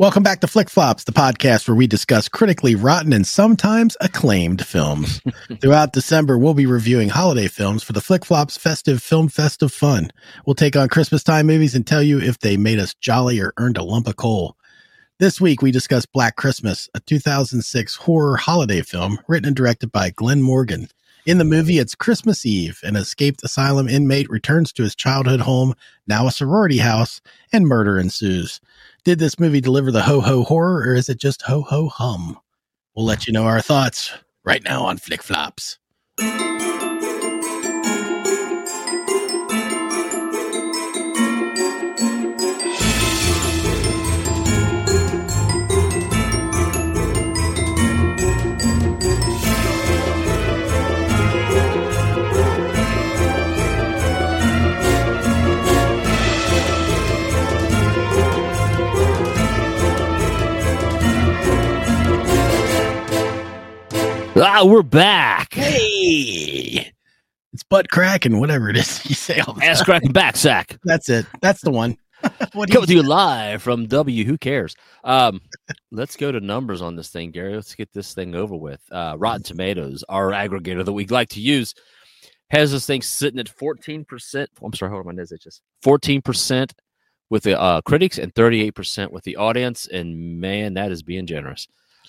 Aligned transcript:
Welcome 0.00 0.22
back 0.22 0.40
to 0.40 0.46
Flick 0.46 0.70
Flops, 0.70 1.04
the 1.04 1.12
podcast 1.12 1.68
where 1.68 1.74
we 1.74 1.86
discuss 1.86 2.26
critically 2.26 2.74
rotten 2.74 3.12
and 3.12 3.26
sometimes 3.26 3.98
acclaimed 4.00 4.64
films. 4.64 5.20
Throughout 5.60 5.92
December, 5.92 6.38
we'll 6.38 6.54
be 6.54 6.64
reviewing 6.64 7.10
holiday 7.10 7.48
films 7.48 7.82
for 7.82 7.92
the 7.92 8.00
Flick 8.00 8.24
Flops 8.24 8.56
Festive 8.56 9.02
Film 9.02 9.28
Fest 9.28 9.62
of 9.62 9.72
Fun. 9.72 10.10
We'll 10.46 10.54
take 10.54 10.74
on 10.74 10.88
Christmas 10.88 11.22
time 11.22 11.46
movies 11.46 11.74
and 11.74 11.86
tell 11.86 12.02
you 12.02 12.18
if 12.18 12.38
they 12.38 12.56
made 12.56 12.78
us 12.78 12.94
jolly 12.94 13.40
or 13.40 13.52
earned 13.58 13.76
a 13.76 13.84
lump 13.84 14.08
of 14.08 14.16
coal. 14.16 14.56
This 15.18 15.38
week, 15.38 15.60
we 15.60 15.70
discuss 15.70 16.06
Black 16.06 16.36
Christmas, 16.36 16.88
a 16.94 17.00
2006 17.00 17.96
horror 17.96 18.38
holiday 18.38 18.80
film 18.80 19.18
written 19.28 19.48
and 19.48 19.56
directed 19.56 19.92
by 19.92 20.08
Glen 20.08 20.40
Morgan. 20.40 20.88
In 21.26 21.36
the 21.36 21.44
movie, 21.44 21.78
it's 21.78 21.94
Christmas 21.94 22.46
Eve. 22.46 22.80
An 22.82 22.96
escaped 22.96 23.44
asylum 23.44 23.86
inmate 23.86 24.30
returns 24.30 24.72
to 24.72 24.82
his 24.82 24.94
childhood 24.94 25.40
home, 25.40 25.74
now 26.06 26.26
a 26.26 26.32
sorority 26.32 26.78
house, 26.78 27.20
and 27.52 27.68
murder 27.68 27.98
ensues. 27.98 28.62
Did 29.02 29.18
this 29.18 29.38
movie 29.38 29.62
deliver 29.62 29.90
the 29.90 30.02
ho 30.02 30.20
ho 30.20 30.44
horror, 30.44 30.82
or 30.82 30.94
is 30.94 31.08
it 31.08 31.18
just 31.18 31.42
ho 31.42 31.62
ho 31.62 31.88
hum? 31.88 32.38
We'll 32.94 33.06
let 33.06 33.26
you 33.26 33.32
know 33.32 33.44
our 33.44 33.62
thoughts 33.62 34.12
right 34.44 34.62
now 34.62 34.84
on 34.84 34.98
Flick 34.98 35.22
Flops. 35.22 35.78
Ah, 64.42 64.64
we're 64.64 64.82
back. 64.82 65.52
Hey, 65.52 66.90
it's 67.52 67.62
butt 67.62 67.90
crack 67.90 68.24
and 68.24 68.40
whatever 68.40 68.70
it 68.70 68.76
is 68.78 69.04
you 69.08 69.14
say 69.14 69.38
all 69.40 69.52
the 69.52 69.62
Ass 69.66 69.78
time. 69.78 69.84
cracking 69.84 70.12
back 70.12 70.34
sack. 70.34 70.78
That's 70.84 71.10
it. 71.10 71.26
That's 71.42 71.60
the 71.60 71.70
one. 71.70 71.98
what 72.54 72.68
do 72.68 72.72
Coming 72.72 72.86
to 72.86 72.94
you 72.94 73.02
you 73.02 73.06
live 73.06 73.62
from 73.62 73.86
W. 73.86 74.24
Who 74.24 74.38
cares? 74.38 74.74
Um, 75.04 75.42
let's 75.90 76.16
go 76.16 76.32
to 76.32 76.40
numbers 76.40 76.80
on 76.80 76.96
this 76.96 77.10
thing, 77.10 77.32
Gary. 77.32 77.54
Let's 77.54 77.74
get 77.74 77.92
this 77.92 78.14
thing 78.14 78.34
over 78.34 78.56
with. 78.56 78.80
Uh, 78.90 79.16
Rotten 79.18 79.42
Tomatoes, 79.42 80.04
our 80.08 80.30
aggregator 80.30 80.86
that 80.86 80.92
we'd 80.92 81.10
like 81.10 81.28
to 81.30 81.40
use, 81.40 81.74
has 82.50 82.72
this 82.72 82.86
thing 82.86 83.02
sitting 83.02 83.40
at 83.40 83.48
fourteen 83.48 84.06
percent. 84.06 84.48
I'm 84.62 84.72
sorry, 84.72 84.90
hold 84.90 85.00
on, 85.00 85.14
my 85.14 85.20
nose 85.20 85.32
itches. 85.32 85.60
Fourteen 85.82 86.22
percent 86.22 86.72
with 87.28 87.42
the 87.42 87.60
uh, 87.60 87.82
critics 87.82 88.16
and 88.16 88.34
thirty-eight 88.34 88.74
percent 88.74 89.12
with 89.12 89.24
the 89.24 89.36
audience. 89.36 89.86
And 89.86 90.40
man, 90.40 90.74
that 90.74 90.92
is 90.92 91.02
being 91.02 91.26
generous. 91.26 91.66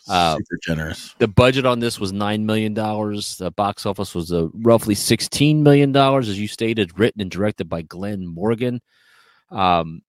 Uh, 0.07 0.35
super 0.37 0.59
generous. 0.63 1.15
the 1.19 1.27
budget 1.27 1.65
on 1.65 1.79
this 1.79 1.99
was 1.99 2.11
nine 2.11 2.45
million 2.45 2.73
dollars. 2.73 3.37
The 3.37 3.51
box 3.51 3.85
office 3.85 4.15
was 4.15 4.31
uh, 4.31 4.47
roughly 4.53 4.95
sixteen 4.95 5.63
million 5.63 5.91
dollars, 5.91 6.27
as 6.29 6.39
you 6.39 6.47
stated. 6.47 6.97
Written 6.99 7.21
and 7.21 7.31
directed 7.31 7.69
by 7.69 7.83
Glen 7.83 8.25
Morgan. 8.25 8.81
Um, 9.49 10.01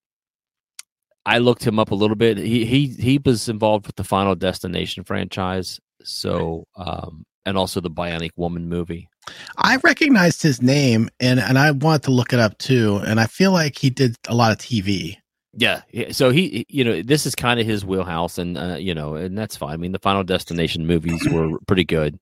I 1.25 1.39
looked 1.39 1.65
him 1.65 1.79
up 1.79 1.91
a 1.91 1.95
little 1.95 2.17
bit. 2.17 2.39
He 2.39 2.65
he 2.65 2.87
he 2.89 3.21
was 3.25 3.49
involved 3.49 3.87
with 3.87 3.97
the 3.97 4.05
Final 4.05 4.35
Destination 4.35 5.05
franchise, 5.05 5.79
so 6.03 6.67
um, 6.77 7.25
and 7.45 7.57
also 7.57 7.81
the 7.81 7.91
Bionic 7.91 8.31
Woman 8.37 8.69
movie. 8.69 9.09
I 9.57 9.77
recognized 9.77 10.43
his 10.43 10.61
name 10.61 11.09
and 11.21 11.39
and 11.39 11.59
I 11.59 11.71
wanted 11.71 12.05
to 12.05 12.11
look 12.11 12.33
it 12.33 12.41
up 12.41 12.59
too. 12.59 13.01
And 13.07 13.21
I 13.21 13.27
feel 13.27 13.53
like 13.53 13.79
he 13.79 13.91
did 13.91 14.17
a 14.29 14.35
lot 14.35 14.53
of 14.53 14.59
TV. 14.59 15.17
Yeah, 15.55 15.83
yeah, 15.91 16.13
so 16.13 16.31
he, 16.31 16.65
you 16.69 16.83
know, 16.83 17.03
this 17.03 17.27
is 17.27 17.35
kind 17.35 17.61
of 17.61 17.67
his 17.67 17.85
wheelhouse, 17.85 18.39
and 18.39 18.57
uh, 18.57 18.77
you 18.79 18.95
know, 18.95 19.17
and 19.17 19.37
that's 19.37 19.57
fine. 19.57 19.75
I 19.75 19.77
mean, 19.77 19.93
the 19.93 19.99
Final 19.99 20.25
Destination 20.25 20.87
movies 20.87 21.27
were 21.31 21.59
pretty 21.67 21.85
good 21.85 22.19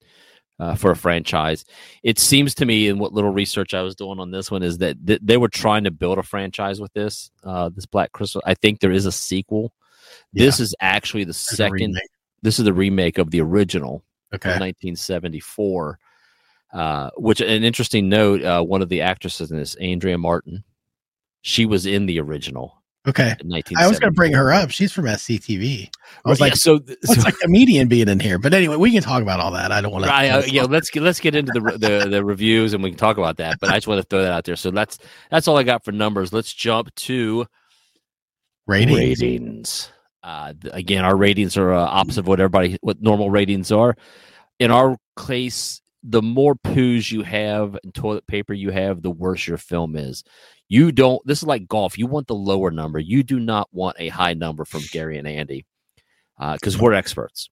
uh, 0.59 0.75
for 0.75 0.91
a 0.91 0.97
franchise. 0.97 1.65
It 2.03 2.19
seems 2.19 2.55
to 2.57 2.67
me, 2.67 2.89
in 2.89 2.99
what 2.99 3.13
little 3.13 3.33
research 3.33 3.73
I 3.73 3.83
was 3.83 3.95
doing 3.95 4.19
on 4.19 4.33
this 4.33 4.51
one, 4.51 4.65
is 4.65 4.79
that 4.79 5.07
th- 5.07 5.21
they 5.23 5.37
were 5.37 5.49
trying 5.49 5.85
to 5.85 5.93
build 5.93 6.19
a 6.19 6.25
franchise 6.25 6.81
with 6.81 6.93
this, 6.93 7.31
uh, 7.45 7.69
this 7.69 7.87
Black 7.87 8.11
Christmas. 8.13 8.43
I 8.47 8.55
think 8.55 8.81
there 8.81 8.93
is 8.93 9.07
a 9.07 9.13
sequel. 9.13 9.73
This 10.33 10.59
is 10.59 10.75
actually 10.81 11.23
the 11.25 11.29
There's 11.29 11.39
second. 11.39 12.01
This 12.43 12.59
is 12.59 12.65
the 12.65 12.73
remake 12.73 13.19
of 13.19 13.31
the 13.31 13.41
original 13.41 14.05
Okay. 14.33 14.51
1974. 14.51 15.99
Uh, 16.73 17.11
which 17.17 17.41
an 17.41 17.65
interesting 17.65 18.09
note. 18.09 18.43
Uh, 18.45 18.63
one 18.63 18.81
of 18.81 18.89
the 18.89 19.01
actresses 19.01 19.51
in 19.51 19.57
this, 19.57 19.75
Andrea 19.77 20.17
Martin, 20.17 20.63
she 21.43 21.67
was 21.67 21.85
in 21.85 22.07
the 22.07 22.21
original. 22.21 22.80
Okay. 23.09 23.35
I 23.79 23.89
was 23.89 23.99
going 23.99 24.13
to 24.13 24.15
bring 24.15 24.35
her 24.35 24.53
up. 24.53 24.71
She's 24.71 24.93
from 24.93 25.07
SCTV. 25.07 25.89
I 26.25 26.29
was 26.29 26.39
yeah, 26.39 26.45
like, 26.45 26.57
so, 26.57 26.81
what's 27.07 27.23
so 27.23 27.29
a 27.29 27.33
comedian 27.33 27.89
being 27.89 28.09
in 28.09 28.21
here? 28.21 28.39
But 28.39 28.53
anyway, 28.53 28.77
we 28.77 28.93
can 28.93 29.03
talk 29.03 29.23
about 29.23 29.41
all 29.41 29.53
that. 29.53 29.73
I 29.73 29.81
don't 29.81 29.91
want 29.91 30.05
to. 30.05 30.13
Uh, 30.13 30.43
yeah, 30.47 30.65
let's 30.65 30.91
get 30.91 31.03
let's 31.03 31.19
get 31.19 31.35
into 31.35 31.51
the, 31.55 31.79
the 31.79 32.09
the 32.11 32.25
reviews 32.25 32.75
and 32.75 32.83
we 32.83 32.91
can 32.91 32.99
talk 32.99 33.17
about 33.17 33.39
that. 33.39 33.59
But 33.59 33.71
I 33.71 33.77
just 33.77 33.87
want 33.87 34.03
to 34.03 34.07
throw 34.07 34.23
that 34.23 34.33
out 34.33 34.45
there. 34.45 34.57
So 34.57 34.71
that's 34.71 34.99
that's 35.31 35.49
all 35.49 35.57
I 35.57 35.63
got 35.63 35.83
for 35.83 35.93
numbers. 35.93 36.31
Let's 36.31 36.53
jump 36.53 36.95
to 36.97 37.47
Ratings. 38.67 38.99
ratings. 38.99 39.91
Uh, 40.23 40.53
again, 40.71 41.05
our 41.05 41.17
ratings 41.17 41.57
are 41.57 41.73
uh, 41.73 41.81
opposite 41.81 42.21
of 42.21 42.29
what 42.29 42.39
everybody 42.39 42.77
what 42.83 43.01
normal 43.01 43.31
ratings 43.31 43.73
are. 43.73 43.97
In 44.59 44.71
our 44.71 44.97
case, 45.27 45.81
the 46.03 46.23
more 46.23 46.55
poos 46.55 47.11
you 47.11 47.23
have 47.23 47.77
and 47.83 47.95
toilet 47.95 48.27
paper 48.27 48.53
you 48.53 48.71
have, 48.71 49.03
the 49.03 49.11
worse 49.11 49.47
your 49.47 49.57
film 49.57 49.97
is. 49.97 50.23
You 50.71 50.93
don't. 50.93 51.21
This 51.27 51.39
is 51.43 51.47
like 51.49 51.67
golf. 51.69 51.99
You 51.99 52.07
want 52.07 52.29
the 52.29 52.35
lower 52.35 52.71
number. 52.71 52.99
You 53.01 53.23
do 53.25 53.41
not 53.41 53.69
want 53.73 53.97
a 53.99 54.09
high 54.09 54.35
number 54.35 54.65
from 54.65 54.83
Gary 54.93 55.19
and 55.19 55.27
Andy 55.27 55.67
because 56.39 56.79
we're 56.79 56.95
experts 56.95 57.51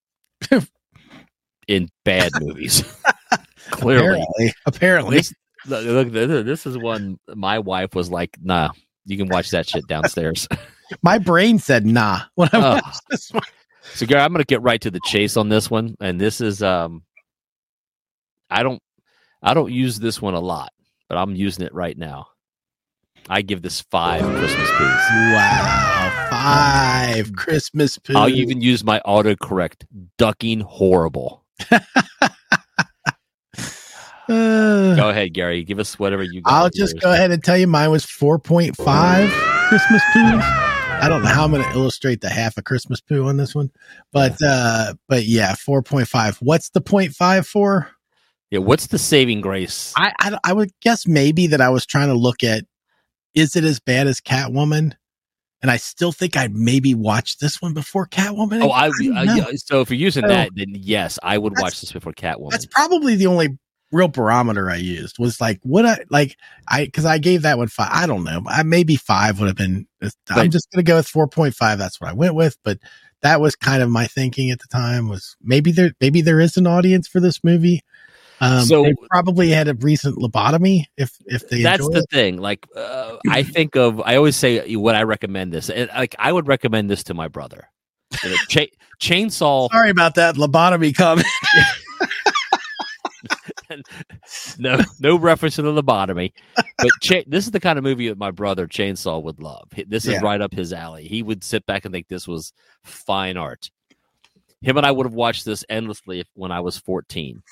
in 1.68 1.88
bad 2.04 2.30
movies. 2.40 2.82
Clearly, 3.70 4.06
Apparently. 4.06 4.54
Apparently. 4.66 5.16
this, 5.16 5.34
look, 5.66 5.84
look, 6.12 6.12
this 6.12 6.64
is 6.64 6.78
one 6.78 7.18
my 7.34 7.58
wife 7.58 7.94
was 7.94 8.08
like, 8.10 8.38
"Nah, 8.40 8.70
you 9.04 9.16
can 9.18 9.28
watch 9.28 9.50
that 9.50 9.68
shit 9.68 9.86
downstairs." 9.88 10.46
My 11.02 11.18
brain 11.18 11.58
said 11.58 11.84
nah 11.84 12.20
when 12.36 12.48
I 12.50 12.56
Oh. 12.56 12.74
watched 12.76 13.02
this 13.10 13.30
one. 13.30 13.42
so, 13.94 14.06
Gary, 14.06 14.22
I'm 14.22 14.32
going 14.32 14.40
to 14.42 14.46
get 14.46 14.62
right 14.62 14.80
to 14.80 14.90
the 14.90 15.00
chase 15.04 15.36
on 15.36 15.50
this 15.50 15.70
one, 15.70 15.96
and 16.00 16.18
this 16.18 16.40
is 16.40 16.62
um, 16.62 17.02
I 18.48 18.62
don't, 18.62 18.80
I 19.42 19.52
don't 19.52 19.70
use 19.70 19.98
this 19.98 20.22
one 20.22 20.32
a 20.32 20.40
lot, 20.40 20.72
but 21.10 21.18
I'm 21.18 21.36
using 21.36 21.66
it 21.66 21.74
right 21.74 21.98
now. 21.98 22.28
I 23.28 23.42
give 23.42 23.62
this 23.62 23.80
five 23.82 24.22
Christmas 24.22 24.70
poos. 24.70 25.32
Wow. 25.34 26.28
Five 26.30 27.32
Christmas 27.34 27.98
poo. 27.98 28.14
I'll 28.16 28.28
even 28.28 28.60
use 28.62 28.82
my 28.84 29.00
autocorrect. 29.06 29.84
Ducking 30.16 30.60
horrible. 30.60 31.44
Uh, 31.70 31.78
Go 34.96 35.08
ahead, 35.08 35.34
Gary. 35.34 35.64
Give 35.64 35.78
us 35.78 35.98
whatever 35.98 36.22
you. 36.22 36.42
got 36.42 36.52
I'll 36.52 36.70
just 36.70 36.94
yours. 36.94 37.04
go 37.04 37.12
ahead 37.12 37.30
and 37.30 37.42
tell 37.42 37.56
you 37.56 37.66
mine 37.66 37.90
was 37.90 38.04
4.5 38.04 38.76
Christmas 39.68 40.02
poos. 40.14 40.42
I 41.00 41.08
don't 41.08 41.22
know 41.22 41.28
how 41.28 41.44
I'm 41.44 41.52
going 41.52 41.62
to 41.62 41.78
illustrate 41.78 42.20
the 42.20 42.28
half 42.28 42.56
a 42.58 42.62
Christmas 42.62 43.00
poo 43.00 43.26
on 43.28 43.36
this 43.36 43.54
one, 43.54 43.70
but 44.12 44.36
uh, 44.44 44.94
but 45.08 45.24
yeah, 45.24 45.52
4.5. 45.52 46.38
What's 46.40 46.70
the 46.70 47.10
five 47.14 47.46
for? 47.46 47.90
Yeah, 48.50 48.60
what's 48.60 48.88
the 48.88 48.98
saving 48.98 49.40
grace? 49.42 49.92
I, 49.96 50.12
I 50.18 50.38
I 50.42 50.52
would 50.54 50.72
guess 50.80 51.06
maybe 51.06 51.46
that 51.48 51.60
I 51.60 51.68
was 51.68 51.86
trying 51.86 52.08
to 52.08 52.14
look 52.14 52.42
at 52.42 52.64
is 53.34 53.56
it 53.56 53.64
as 53.64 53.80
bad 53.80 54.06
as 54.06 54.20
Catwoman? 54.20 54.94
And 55.60 55.70
I 55.72 55.76
still 55.76 56.12
think 56.12 56.36
I'd 56.36 56.54
maybe 56.54 56.94
watch 56.94 57.38
this 57.38 57.60
one 57.60 57.74
before 57.74 58.06
Catwoman. 58.06 58.62
Oh, 58.62 58.70
I, 58.70 58.90
don't 58.90 59.16
uh, 59.16 59.22
yeah, 59.34 59.44
so 59.56 59.80
if 59.80 59.90
you're 59.90 59.98
using 59.98 60.22
So- 60.22 60.28
that, 60.28 60.50
then 60.54 60.68
yes, 60.72 61.18
I 61.22 61.36
would 61.36 61.54
watch 61.58 61.80
this 61.80 61.90
before 61.92 62.12
Catwoman. 62.12 62.50
That's 62.50 62.66
probably 62.66 63.16
the 63.16 63.26
only 63.26 63.58
real 63.90 64.08
barometer 64.08 64.70
I 64.70 64.76
used 64.76 65.18
was 65.18 65.40
like, 65.40 65.58
what 65.62 65.86
I 65.86 66.04
like, 66.10 66.36
I, 66.68 66.86
cause 66.88 67.04
I 67.06 67.18
gave 67.18 67.42
that 67.42 67.58
one 67.58 67.68
five. 67.68 67.90
I 67.90 68.06
don't 68.06 68.22
know. 68.22 68.42
I, 68.46 68.62
maybe 68.62 68.96
five 68.96 69.40
would 69.40 69.46
have 69.46 69.56
been, 69.56 69.86
I'm 70.30 70.50
just 70.50 70.70
to 70.72 70.82
go 70.82 70.96
with 70.96 71.10
4.5. 71.10 71.78
That's 71.78 72.00
what 72.00 72.10
I 72.10 72.12
went 72.12 72.34
with. 72.34 72.56
But 72.62 72.78
that 73.22 73.40
was 73.40 73.56
kind 73.56 73.82
of 73.82 73.90
my 73.90 74.06
thinking 74.06 74.50
at 74.50 74.60
the 74.60 74.68
time 74.68 75.08
was 75.08 75.36
maybe 75.42 75.72
there, 75.72 75.92
maybe 76.00 76.20
there 76.20 76.40
is 76.40 76.56
an 76.56 76.66
audience 76.66 77.08
for 77.08 77.18
this 77.18 77.42
movie. 77.42 77.82
Um, 78.40 78.64
So- 78.64 78.82
they 78.84 78.94
probably 79.10 79.48
had 79.50 79.68
a 79.68 79.74
recent 79.74 80.16
lobotomy 80.16 80.84
if, 80.96 81.16
if 81.26 81.48
they 81.48 81.62
That's 81.62 81.86
the 81.88 81.98
it. 82.00 82.10
thing. 82.10 82.38
Like, 82.38 82.66
uh, 82.76 83.16
I 83.28 83.42
think 83.42 83.76
of. 83.76 84.00
I 84.02 84.16
always 84.16 84.36
say 84.36 84.74
what 84.76 84.94
I 84.94 85.02
recommend 85.02 85.52
this. 85.52 85.70
And, 85.70 85.90
like, 85.94 86.14
I 86.18 86.32
would 86.32 86.48
recommend 86.48 86.90
this 86.90 87.04
to 87.04 87.14
my 87.14 87.28
brother. 87.28 87.68
You 88.22 88.30
know, 88.30 88.36
cha- 88.48 88.66
chainsaw. 89.00 89.68
Sorry 89.70 89.90
about 89.90 90.14
that 90.14 90.36
lobotomy 90.36 90.94
comment. 90.96 91.26
no, 94.58 94.80
no 95.00 95.16
reference 95.18 95.56
to 95.56 95.62
the 95.62 95.82
lobotomy. 95.82 96.32
But 96.56 96.90
cha- 97.02 97.22
this 97.26 97.44
is 97.44 97.50
the 97.50 97.60
kind 97.60 97.78
of 97.78 97.84
movie 97.84 98.08
that 98.08 98.18
my 98.18 98.30
brother 98.30 98.66
Chainsaw 98.66 99.22
would 99.22 99.40
love. 99.40 99.68
This 99.86 100.06
is 100.06 100.12
Yeah. 100.12 100.20
right 100.22 100.40
up 100.40 100.52
his 100.54 100.72
alley. 100.72 101.06
He 101.06 101.22
would 101.22 101.44
sit 101.44 101.66
back 101.66 101.84
and 101.84 101.92
think 101.92 102.08
this 102.08 102.26
was 102.28 102.52
fine 102.84 103.36
art. 103.36 103.70
Him 104.62 104.76
and 104.76 104.86
I 104.86 104.90
would 104.90 105.06
have 105.06 105.14
watched 105.14 105.44
this 105.44 105.64
endlessly 105.68 106.20
if, 106.20 106.26
when 106.34 106.50
I 106.50 106.60
was 106.60 106.78
fourteen. 106.78 107.42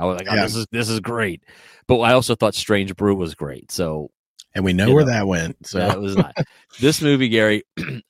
I 0.00 0.04
was 0.06 0.18
like, 0.18 0.28
oh, 0.30 0.34
Yeah. 0.34 0.42
"This 0.42 0.56
is 0.56 0.66
this 0.72 0.88
is 0.88 1.00
great," 1.00 1.42
but 1.86 1.98
I 2.00 2.12
also 2.12 2.34
thought 2.34 2.54
Strange 2.54 2.96
Brew 2.96 3.14
was 3.14 3.34
great. 3.34 3.70
So 3.70 4.10
and 4.54 4.64
we 4.64 4.72
know 4.72 4.92
where 4.92 5.04
know, 5.04 5.12
that 5.12 5.26
went. 5.26 5.66
So 5.66 5.78
that 5.78 6.00
was 6.00 6.16
not 6.16 6.34
this 6.80 7.00
movie, 7.02 7.28
Gary. 7.28 7.62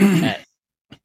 Eh, 0.00 0.34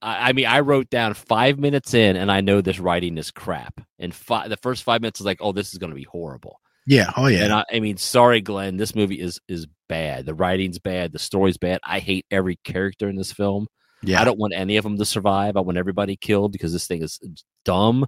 I, 0.02 0.30
I 0.30 0.34
mean, 0.34 0.46
I 0.46 0.60
wrote 0.62 0.90
down 0.90 1.14
five 1.14 1.58
minutes 1.60 1.94
in, 1.94 2.16
and 2.16 2.32
I 2.32 2.42
know 2.42 2.62
this 2.62 2.80
writing 2.80 3.18
is 3.18 3.32
crap. 3.32 3.82
And 4.00 4.14
fi- 4.14 4.48
the 4.48 4.58
first 4.58 4.84
five 4.84 5.02
minutes 5.02 5.20
is 5.20 5.26
like, 5.26 5.40
oh, 5.42 5.52
this 5.52 5.74
is 5.74 5.80
going 5.80 5.90
to 5.90 5.96
be 5.96 6.04
horrible. 6.04 6.60
Yeah. 6.86 7.12
Oh 7.18 7.28
yeah. 7.28 7.44
And 7.44 7.54
I, 7.54 7.66
I 7.72 7.80
mean, 7.80 7.98
sorry, 7.98 8.42
Glen, 8.42 8.78
this 8.78 8.96
movie 8.96 9.20
is 9.20 9.40
is 9.48 9.68
bad. 9.90 10.26
The 10.26 10.34
writing's 10.34 10.80
bad. 10.80 11.12
The 11.12 11.20
story's 11.20 11.58
bad. 11.58 11.80
I 11.84 12.00
hate 12.00 12.26
every 12.32 12.58
character 12.64 13.10
in 13.10 13.16
this 13.16 13.32
film. 13.32 13.68
yeah. 14.04 14.22
I 14.22 14.24
don't 14.24 14.40
want 14.40 14.54
any 14.56 14.78
of 14.78 14.84
them 14.84 14.98
to 14.98 15.06
survive. 15.06 15.58
I 15.58 15.62
want 15.62 15.78
everybody 15.78 16.16
killed 16.16 16.52
because 16.52 16.74
this 16.74 16.88
thing 16.88 17.04
is 17.04 17.20
dumb 17.66 18.06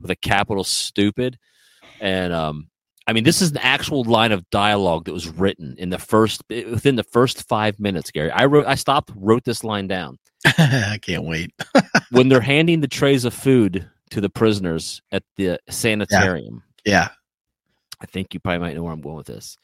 with 0.00 0.10
a 0.10 0.16
capital 0.16 0.64
stupid. 0.64 1.38
And 2.02 2.32
um, 2.34 2.68
I 3.06 3.12
mean, 3.14 3.24
this 3.24 3.40
is 3.40 3.52
an 3.52 3.58
actual 3.58 4.02
line 4.04 4.32
of 4.32 4.48
dialogue 4.50 5.04
that 5.06 5.12
was 5.12 5.28
written 5.28 5.76
in 5.78 5.88
the 5.90 5.98
first 5.98 6.42
within 6.50 6.96
the 6.96 7.04
first 7.04 7.48
five 7.48 7.78
minutes. 7.80 8.10
Gary, 8.10 8.30
I 8.32 8.44
wrote, 8.46 8.66
I 8.66 8.74
stopped, 8.74 9.12
wrote 9.14 9.44
this 9.44 9.62
line 9.64 9.86
down 9.86 10.18
I 10.58 10.98
can't 11.00 11.22
wait. 11.24 11.52
when 12.10 12.28
they're 12.28 12.40
handing 12.40 12.80
the 12.80 12.88
trays 12.88 13.24
of 13.24 13.32
food 13.32 13.88
to 14.10 14.20
the 14.20 14.28
prisoners 14.28 15.00
at 15.12 15.22
the 15.36 15.58
sanitarium. 15.70 16.62
Yeah. 16.84 17.08
I 18.00 18.06
think 18.06 18.34
you 18.34 18.40
probably 18.40 18.58
might 18.58 18.74
know 18.74 18.82
where 18.82 18.92
I'm 18.92 19.00
going 19.00 19.16
with 19.16 19.28
this. 19.28 19.56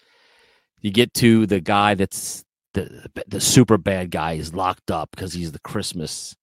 You 0.81 0.93
get 0.93 1.12
to 1.14 1.44
the 1.44 1.61
guy 1.61 1.94
that's 1.94 2.44
the 2.75 3.06
the 3.26 3.41
super 3.41 3.79
bad 3.79 4.12
guy 4.12 4.34
is 4.34 4.55
locked 4.55 4.93
up 4.93 5.11
because 5.11 5.32
he's 5.32 5.50
the 5.50 5.58
Christmas 5.61 6.37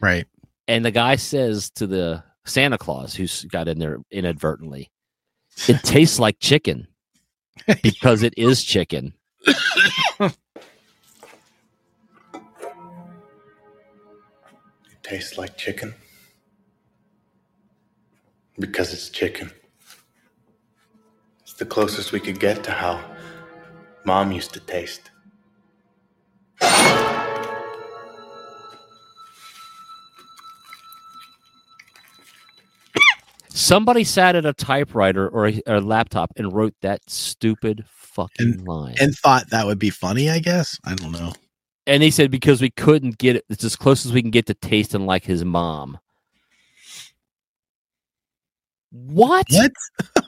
Right. 0.00 0.26
and 0.68 0.84
the 0.84 0.90
guy 0.92 1.16
says 1.16 1.70
to 1.72 1.86
the 1.88 2.22
Santa 2.46 2.78
Claus 2.78 3.14
who's 3.14 3.44
got 3.46 3.66
in 3.66 3.78
there 3.80 3.98
inadvertently, 4.12 4.90
it 5.68 5.82
tastes 5.82 6.18
like 6.18 6.38
chicken 6.38 6.86
because 7.82 8.22
it 8.22 8.34
is 8.36 8.64
chicken. 8.64 9.12
It 9.48 10.36
tastes 15.02 15.36
like 15.38 15.56
chicken. 15.56 15.94
Because 18.58 18.92
it's 18.92 19.08
chicken. 19.08 19.50
It's 21.42 21.54
the 21.54 21.66
closest 21.66 22.12
we 22.12 22.20
could 22.20 22.38
get 22.38 22.62
to 22.64 22.70
how 22.70 23.02
mom 24.04 24.32
used 24.32 24.52
to 24.54 24.60
taste. 24.60 25.10
Somebody 33.60 34.04
sat 34.04 34.36
at 34.36 34.46
a 34.46 34.52
typewriter 34.54 35.28
or 35.28 35.48
a, 35.48 35.62
or 35.66 35.74
a 35.76 35.80
laptop 35.80 36.32
and 36.36 36.52
wrote 36.52 36.74
that 36.80 37.00
stupid 37.08 37.84
fucking 37.88 38.64
line. 38.64 38.94
And 39.00 39.14
thought 39.14 39.50
that 39.50 39.66
would 39.66 39.78
be 39.78 39.90
funny. 39.90 40.30
I 40.30 40.38
guess. 40.38 40.78
I 40.84 40.94
don't 40.94 41.12
know. 41.12 41.32
and 41.86 42.02
he 42.02 42.10
said 42.10 42.30
because 42.30 42.62
we 42.62 42.70
couldn't 42.70 43.18
get 43.18 43.36
it, 43.36 43.44
it's 43.50 43.62
as 43.64 43.76
close 43.76 44.06
as 44.06 44.12
we 44.12 44.22
can 44.22 44.30
get 44.30 44.46
to 44.46 44.54
tasting 44.54 45.04
like 45.06 45.24
his 45.24 45.44
mom. 45.44 45.98
What? 48.90 49.46
What? 49.50 49.72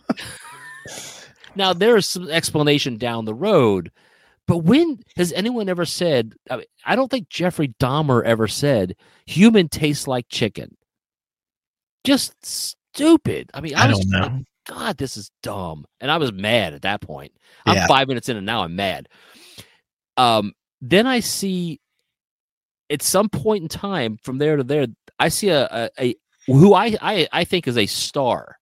Now 1.54 1.74
there 1.74 1.98
is 1.98 2.06
some 2.06 2.30
explanation 2.30 2.96
down 2.96 3.26
the 3.26 3.34
road, 3.34 3.90
but 4.46 4.58
when 4.58 5.00
has 5.16 5.32
anyone 5.32 5.68
ever 5.68 5.84
said? 5.84 6.32
I, 6.50 6.56
mean, 6.56 6.66
I 6.86 6.96
don't 6.96 7.10
think 7.10 7.28
Jeffrey 7.28 7.74
Dahmer 7.78 8.24
ever 8.24 8.48
said 8.48 8.96
human 9.26 9.68
tastes 9.68 10.08
like 10.08 10.30
chicken. 10.30 10.76
Just 12.04 12.76
stupid. 12.94 13.50
I 13.54 13.60
mean, 13.60 13.74
I, 13.74 13.84
I 13.84 13.88
was 13.88 14.00
don't 14.00 14.10
like, 14.20 14.32
know. 14.32 14.44
God, 14.66 14.96
this 14.96 15.16
is 15.16 15.30
dumb, 15.42 15.84
and 16.00 16.10
I 16.10 16.18
was 16.18 16.32
mad 16.32 16.74
at 16.74 16.82
that 16.82 17.00
point. 17.00 17.32
I'm 17.66 17.74
Yeah. 17.74 17.86
five 17.86 18.08
minutes 18.08 18.28
in, 18.28 18.36
and 18.36 18.46
now 18.46 18.62
I'm 18.62 18.76
mad. 18.76 19.08
Um, 20.16 20.52
then 20.80 21.06
I 21.06 21.20
see 21.20 21.80
at 22.90 23.02
some 23.02 23.28
point 23.28 23.62
in 23.62 23.68
time 23.68 24.18
from 24.22 24.38
there 24.38 24.56
to 24.56 24.62
there, 24.64 24.86
I 25.18 25.28
see 25.28 25.48
a 25.48 25.64
a, 25.66 25.90
a 25.98 26.14
who 26.46 26.74
I, 26.74 26.96
I 27.00 27.28
I 27.32 27.44
think 27.44 27.66
is 27.66 27.78
a 27.78 27.86
star, 27.86 28.56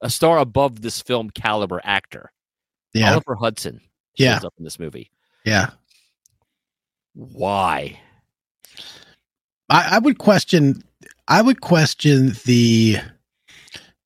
a 0.00 0.08
star 0.10 0.38
above 0.38 0.80
this 0.82 1.00
film 1.00 1.30
caliber 1.30 1.80
actor. 1.84 2.30
Yeah. 2.94 3.12
Oliver 3.12 3.34
Hudson 3.34 3.80
Yeah. 4.16 4.34
shows 4.34 4.44
up 4.44 4.54
in 4.58 4.64
this 4.64 4.78
movie. 4.78 5.10
Yeah. 5.44 5.70
Why? 7.14 7.98
I, 9.68 9.96
I 9.96 9.98
would 9.98 10.18
question. 10.18 10.82
I 11.28 11.40
would 11.42 11.60
question 11.60 12.32
the 12.44 12.98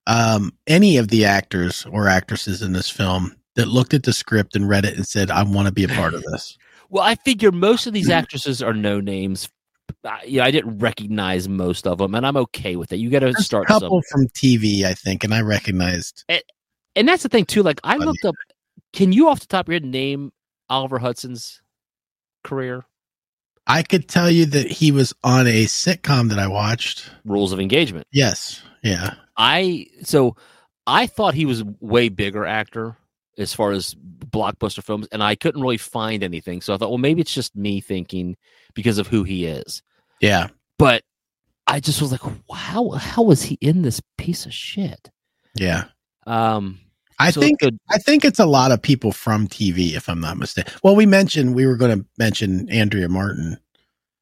um 0.06 0.52
any 0.66 0.96
of 0.96 1.08
the 1.08 1.24
actors 1.24 1.86
or 1.90 2.08
actresses 2.08 2.62
in 2.62 2.72
this 2.72 2.88
film 2.90 3.34
that 3.56 3.68
looked 3.68 3.94
at 3.94 4.02
the 4.04 4.12
script 4.12 4.54
and 4.54 4.68
read 4.68 4.84
it 4.84 4.96
and 4.96 5.06
said, 5.06 5.30
"I 5.30 5.42
want 5.42 5.66
to 5.66 5.72
be 5.72 5.84
a 5.84 5.88
part 5.88 6.14
of 6.14 6.22
this." 6.24 6.56
Well, 6.88 7.02
I 7.02 7.16
figure 7.16 7.50
most 7.50 7.88
of 7.88 7.94
these 7.94 8.08
actresses 8.08 8.62
are 8.62 8.72
no 8.72 9.00
names. 9.00 9.48
I- 10.04 10.22
Yeah, 10.24 10.44
I 10.44 10.52
didn't 10.52 10.78
recognize 10.78 11.48
most 11.48 11.84
of 11.84 11.98
them, 11.98 12.14
and 12.14 12.24
I'm 12.24 12.36
okay 12.36 12.76
with 12.76 12.92
it. 12.92 12.98
You 12.98 13.10
got 13.10 13.18
to 13.20 13.26
There's 13.26 13.40
a 13.40 13.42
start 13.42 13.66
couple 13.66 14.00
some, 14.06 14.20
from 14.20 14.28
TV, 14.28 14.84
I 14.84 14.94
think, 14.94 15.24
and 15.24 15.34
I 15.34 15.40
recognized. 15.40 16.22
and 16.28 17.08
that's 17.08 17.24
the 17.24 17.28
thing 17.28 17.44
too. 17.44 17.64
Like 17.64 17.80
I 17.82 17.96
looked 17.96 18.24
up. 18.24 18.36
Can 18.92 19.12
you 19.12 19.28
off 19.28 19.40
the 19.40 19.48
top 19.48 19.66
of 19.66 19.72
your 19.72 19.80
head 19.80 19.84
name 19.84 20.32
Oliver 20.70 21.00
Hudson's 21.00 21.60
career? 22.44 22.84
I 23.66 23.82
could 23.82 24.08
tell 24.08 24.30
you 24.30 24.46
that 24.46 24.70
he 24.70 24.92
was 24.92 25.12
on 25.24 25.48
a 25.48 25.64
sitcom 25.64 26.28
that 26.28 26.38
I 26.38 26.46
watched. 26.46 27.10
Rules 27.24 27.52
of 27.52 27.58
Engagement. 27.58 28.06
Yes. 28.12 28.62
Yeah. 28.84 29.14
I 29.36 29.86
so 30.02 30.36
I 30.86 31.06
thought 31.06 31.34
he 31.34 31.46
was 31.46 31.64
way 31.80 32.08
bigger 32.08 32.44
actor 32.46 32.96
as 33.38 33.52
far 33.52 33.72
as 33.72 33.94
blockbuster 33.94 34.82
films, 34.82 35.08
and 35.12 35.22
I 35.22 35.34
couldn't 35.34 35.60
really 35.60 35.76
find 35.76 36.22
anything. 36.22 36.60
So 36.62 36.74
I 36.74 36.76
thought, 36.76 36.90
well, 36.90 36.98
maybe 36.98 37.20
it's 37.20 37.34
just 37.34 37.54
me 37.54 37.80
thinking 37.80 38.36
because 38.74 38.98
of 38.98 39.06
who 39.06 39.24
he 39.24 39.46
is. 39.46 39.82
Yeah. 40.20 40.48
But 40.78 41.02
I 41.66 41.80
just 41.80 42.00
was 42.00 42.12
like, 42.12 42.22
how 42.52 42.90
how 42.90 43.22
was 43.22 43.42
he 43.42 43.58
in 43.60 43.82
this 43.82 44.00
piece 44.16 44.46
of 44.46 44.54
shit? 44.54 45.10
Yeah. 45.54 45.84
Um, 46.26 46.80
I 47.18 47.30
so 47.30 47.40
think 47.40 47.60
I 47.90 47.98
think 47.98 48.24
it's 48.24 48.38
a 48.38 48.46
lot 48.46 48.72
of 48.72 48.82
people 48.82 49.12
from 49.12 49.48
TV, 49.48 49.96
if 49.96 50.08
I'm 50.08 50.20
not 50.20 50.36
mistaken. 50.36 50.72
Well, 50.82 50.96
we 50.96 51.06
mentioned 51.06 51.54
we 51.54 51.66
were 51.66 51.76
going 51.76 51.98
to 51.98 52.06
mention 52.18 52.68
Andrea 52.70 53.08
Martin, 53.08 53.58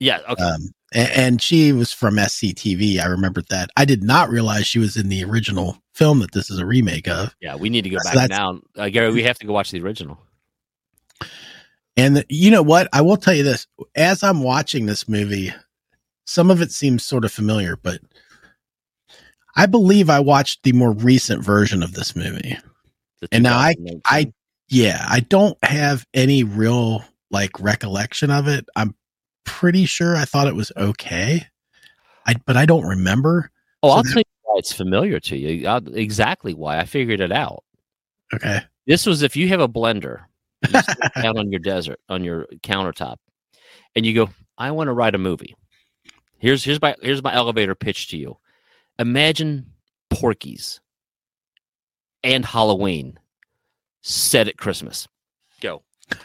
yeah, 0.00 0.20
okay. 0.28 0.42
um, 0.42 0.73
and, 0.94 1.42
she 1.42 1.72
was 1.72 1.92
from 1.92 2.16
SCTV. 2.16 3.00
I 3.00 3.06
remembered 3.06 3.48
that. 3.48 3.70
I 3.76 3.84
did 3.84 4.02
not 4.02 4.30
realize 4.30 4.66
she 4.66 4.78
was 4.78 4.96
in 4.96 5.08
the 5.08 5.24
original 5.24 5.78
film 5.92 6.20
that 6.20 6.32
this 6.32 6.50
is 6.50 6.58
a 6.58 6.66
remake 6.66 7.08
of. 7.08 7.34
yeah, 7.40 7.56
we 7.56 7.68
need 7.68 7.82
to 7.82 7.90
go 7.90 7.98
so 8.02 8.14
back 8.14 8.30
now. 8.30 8.60
Uh, 8.76 8.88
Gary, 8.88 9.12
we 9.12 9.22
have 9.24 9.38
to 9.40 9.46
go 9.46 9.52
watch 9.52 9.70
the 9.70 9.80
original. 9.80 10.18
And 11.96 12.16
the- 12.16 12.26
you 12.28 12.50
know 12.50 12.62
what? 12.62 12.88
I 12.92 13.00
will 13.02 13.16
tell 13.16 13.34
you 13.34 13.42
this: 13.44 13.66
as 13.94 14.22
I'm 14.22 14.42
watching 14.42 14.86
this 14.86 15.08
movie, 15.08 15.52
some 16.26 16.50
of 16.50 16.60
it 16.60 16.72
seems 16.72 17.04
sort 17.04 17.24
of 17.24 17.32
familiar, 17.32 17.76
but 17.76 18.00
I 19.56 19.66
believe 19.66 20.10
I 20.10 20.20
watched 20.20 20.62
the 20.64 20.72
more 20.72 20.92
recent 20.92 21.42
version 21.44 21.82
of 21.82 21.92
this 21.92 22.16
movie. 22.16 22.58
And 23.30 23.42
now 23.44 23.56
I- 23.58 23.74
I 24.06 24.32
yeah, 24.68 25.04
I 25.08 25.20
don't 25.20 25.56
have 25.64 26.04
any 26.14 26.42
real 26.42 27.04
like 27.30 27.58
recollection 27.60 28.30
of 28.30 28.48
it. 28.48 28.66
I'm 28.76 28.94
pretty 29.44 29.86
sure 29.86 30.16
I 30.16 30.24
thought 30.24 30.46
it 30.48 30.54
was 30.56 30.72
okay. 30.76 31.46
I 32.26 32.34
but 32.46 32.56
I 32.56 32.66
don't 32.66 32.86
remember. 32.86 33.50
oh, 33.82 33.88
so 33.90 33.96
I'll 33.96 34.02
that- 34.02 34.08
tell 34.10 34.18
you 34.20 34.24
why 34.42 34.58
it's 34.58 34.72
familiar 34.72 35.20
to 35.20 35.36
you. 35.36 35.66
i 35.68 35.80
exactly 35.94 36.54
why 36.54 36.78
I 36.78 36.84
figured 36.84 37.20
it 37.20 37.32
out. 37.32 37.64
Okay. 38.32 38.60
This 38.86 39.06
was 39.06 39.22
if 39.22 39.36
you 39.36 39.48
have 39.48 39.60
a 39.60 39.68
blender 39.68 40.24
down 41.22 41.38
on 41.38 41.50
your 41.50 41.60
desert 41.60 42.00
on 42.08 42.24
your 42.24 42.46
countertop, 42.62 43.16
and 43.94 44.04
you 44.06 44.14
go, 44.14 44.30
"I 44.58 44.70
want 44.70 44.88
to 44.88 44.92
write 44.92 45.14
a 45.14 45.18
movie." 45.18 45.54
Here's 46.38 46.64
here's 46.64 46.80
my 46.80 46.94
here's 47.02 47.22
my 47.22 47.32
elevator 47.34 47.74
pitch 47.74 48.08
to 48.08 48.16
you. 48.16 48.36
Imagine 48.98 49.66
Porky's 50.10 50.80
and 52.22 52.44
Halloween 52.44 53.18
set 54.02 54.48
at 54.48 54.56
Christmas. 54.56 55.08
Go 55.60 55.82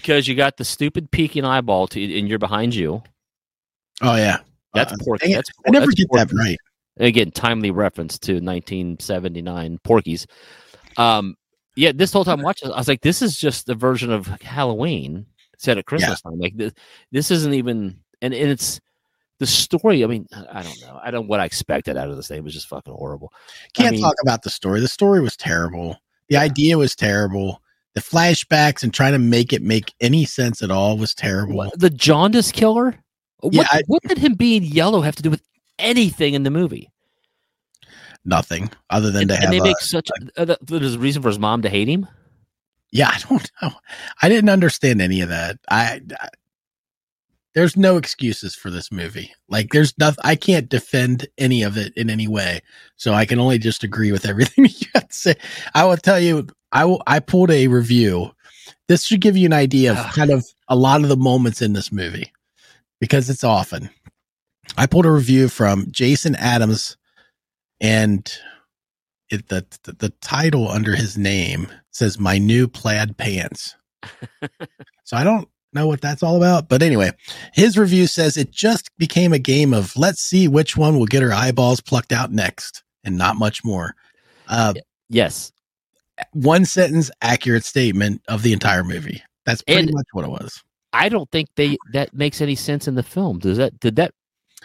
because 0.00 0.26
you 0.26 0.34
got 0.34 0.56
the 0.56 0.64
stupid 0.64 1.10
peeking 1.10 1.44
eyeball 1.44 1.86
to, 1.88 2.18
and 2.18 2.28
you're 2.28 2.38
behind 2.38 2.74
you. 2.74 3.02
oh 4.00 4.16
yeah. 4.16 4.38
That's 4.74 4.92
Uh, 4.92 4.96
Porky. 5.04 5.34
That's 5.34 5.50
I 5.66 5.70
never 5.70 5.86
that's 5.86 5.94
get 5.96 6.08
that 6.12 6.30
Porky's. 6.30 6.38
right. 6.38 6.58
again 6.98 7.30
timely 7.30 7.70
reference 7.70 8.18
to 8.20 8.40
1979 8.40 9.78
Porky's 9.84 10.26
um 10.96 11.36
yeah 11.76 11.90
this 11.94 12.12
whole 12.12 12.24
time 12.24 12.42
watching 12.42 12.70
i 12.70 12.76
was 12.76 12.86
like 12.88 13.00
this 13.00 13.22
is 13.22 13.38
just 13.38 13.64
the 13.66 13.74
version 13.74 14.10
of 14.12 14.26
halloween 14.42 15.24
set 15.56 15.78
at 15.78 15.86
christmas 15.86 16.20
time 16.20 16.38
like 16.38 16.54
this, 16.56 16.72
this 17.12 17.30
isn't 17.30 17.54
even 17.54 17.98
and, 18.20 18.34
and 18.34 18.50
it's 18.50 18.78
the 19.38 19.46
story 19.46 20.04
i 20.04 20.06
mean 20.06 20.26
I- 20.34 20.58
i 20.58 20.62
don't 20.62 20.80
know 20.82 21.00
i 21.02 21.10
don't 21.10 21.28
what 21.28 21.40
i 21.40 21.46
expected 21.46 21.96
out 21.96 22.10
of 22.10 22.16
this 22.16 22.28
thing 22.28 22.36
it 22.38 22.44
was 22.44 22.52
just 22.52 22.68
fucking 22.68 22.92
horrible 22.92 23.32
Can't 23.72 23.92
mean- 23.94 24.02
talk 24.02 24.16
about 24.22 24.42
the 24.42 24.50
story. 24.50 24.80
The 24.80 24.88
story 24.88 25.20
was 25.22 25.34
terrible. 25.36 25.96
The 26.28 26.36
idea 26.36 26.76
was 26.76 26.94
terrible. 26.94 27.61
The 27.94 28.00
flashbacks 28.00 28.82
and 28.82 28.92
trying 28.92 29.12
to 29.12 29.18
make 29.18 29.52
it 29.52 29.62
make 29.62 29.92
any 30.00 30.24
sense 30.24 30.62
at 30.62 30.70
all 30.70 30.96
was 30.96 31.14
terrible. 31.14 31.56
What- 31.56 31.78
the 31.78 31.90
jaundice 31.90 32.50
killer 32.52 32.94
what, 33.40 33.54
Yeah, 33.54 33.66
I- 33.70 33.82
what 33.86 34.02
did 34.04 34.18
him 34.18 34.34
being 34.34 34.62
yellow 34.62 35.00
have 35.02 35.16
to 35.16 35.22
do 35.22 35.30
with 35.30 35.42
anything 35.78 36.34
in 36.34 36.42
the 36.44 36.50
movie 36.50 36.90
Nothing 38.24 38.70
other 38.88 39.10
than 39.10 39.22
and, 39.22 39.28
to 39.30 39.34
and 39.34 39.42
have 39.44 39.50
they 39.50 39.58
a, 39.58 39.62
make 39.64 39.80
such 39.80 40.08
uh, 40.36 40.44
th- 40.44 40.58
there's 40.62 40.94
a 40.94 40.98
reason 40.98 41.22
for 41.22 41.28
his 41.28 41.40
mom 41.40 41.62
to 41.62 41.68
hate 41.68 41.88
him 41.88 42.06
yeah. 42.92 43.08
I 43.12 43.18
don't 43.28 43.50
know. 43.62 43.72
I 44.20 44.28
didn't 44.28 44.50
understand 44.50 45.00
any 45.00 45.22
of 45.22 45.30
that. 45.30 45.58
I, 45.70 46.00
I 46.20 46.28
there's 47.54 47.76
no 47.76 47.96
excuses 47.98 48.54
for 48.54 48.70
this 48.70 48.90
movie. 48.92 49.32
Like 49.48 49.72
there's 49.72 49.92
nothing 49.98 50.22
I 50.24 50.36
can't 50.36 50.68
defend 50.68 51.26
any 51.36 51.62
of 51.62 51.76
it 51.76 51.92
in 51.96 52.08
any 52.08 52.28
way. 52.28 52.60
So 52.96 53.12
I 53.12 53.26
can 53.26 53.38
only 53.40 53.58
just 53.58 53.82
agree 53.82 54.12
with 54.12 54.24
everything 54.24 54.64
you 54.78 54.86
have 54.94 55.08
to 55.08 55.14
say. 55.14 55.34
I 55.74 55.84
will 55.84 55.96
tell 55.96 56.20
you, 56.20 56.46
I 56.72 56.84
will 56.84 57.02
I 57.06 57.20
pulled 57.20 57.50
a 57.50 57.68
review. 57.68 58.32
This 58.88 59.04
should 59.04 59.20
give 59.20 59.36
you 59.36 59.46
an 59.46 59.52
idea 59.52 59.92
of 59.92 60.12
kind 60.12 60.30
of 60.30 60.44
a 60.68 60.76
lot 60.76 61.02
of 61.02 61.08
the 61.08 61.16
moments 61.16 61.62
in 61.62 61.72
this 61.72 61.92
movie 61.92 62.32
because 63.00 63.30
it's 63.30 63.44
often. 63.44 63.90
I 64.76 64.86
pulled 64.86 65.06
a 65.06 65.10
review 65.10 65.48
from 65.48 65.86
Jason 65.90 66.34
Adams 66.36 66.96
and 67.80 68.30
it, 69.30 69.48
the, 69.48 69.66
the 69.84 69.92
the 69.92 70.08
title 70.20 70.68
under 70.68 70.94
his 70.94 71.16
name 71.18 71.68
says 71.90 72.18
my 72.18 72.38
new 72.38 72.68
plaid 72.68 73.16
pants. 73.16 73.76
so 75.04 75.16
I 75.16 75.24
don't 75.24 75.48
know 75.72 75.86
what 75.86 76.00
that's 76.00 76.22
all 76.22 76.36
about. 76.36 76.68
But 76.68 76.82
anyway, 76.82 77.12
his 77.52 77.78
review 77.78 78.06
says 78.06 78.36
it 78.36 78.50
just 78.50 78.90
became 78.98 79.32
a 79.32 79.38
game 79.38 79.72
of 79.74 79.96
let's 79.96 80.22
see 80.22 80.48
which 80.48 80.76
one 80.76 80.98
will 80.98 81.06
get 81.06 81.22
her 81.22 81.32
eyeballs 81.32 81.80
plucked 81.80 82.12
out 82.12 82.32
next 82.32 82.82
and 83.04 83.16
not 83.16 83.36
much 83.36 83.64
more. 83.64 83.94
Uh, 84.48 84.74
yes. 85.08 85.51
One 86.32 86.64
sentence 86.64 87.10
accurate 87.20 87.64
statement 87.64 88.22
of 88.28 88.42
the 88.42 88.52
entire 88.52 88.84
movie. 88.84 89.22
That's 89.44 89.62
pretty 89.62 89.80
And- 89.82 89.92
much 89.92 90.06
what 90.12 90.24
it 90.24 90.30
was. 90.30 90.62
I 90.92 91.08
don't 91.08 91.30
think 91.30 91.48
they 91.56 91.76
that 91.94 92.12
makes 92.14 92.40
any 92.42 92.54
sense 92.54 92.86
in 92.86 92.94
the 92.96 93.02
film. 93.02 93.38
Does 93.38 93.56
that 93.56 93.80
did 93.80 93.96
that 93.96 94.12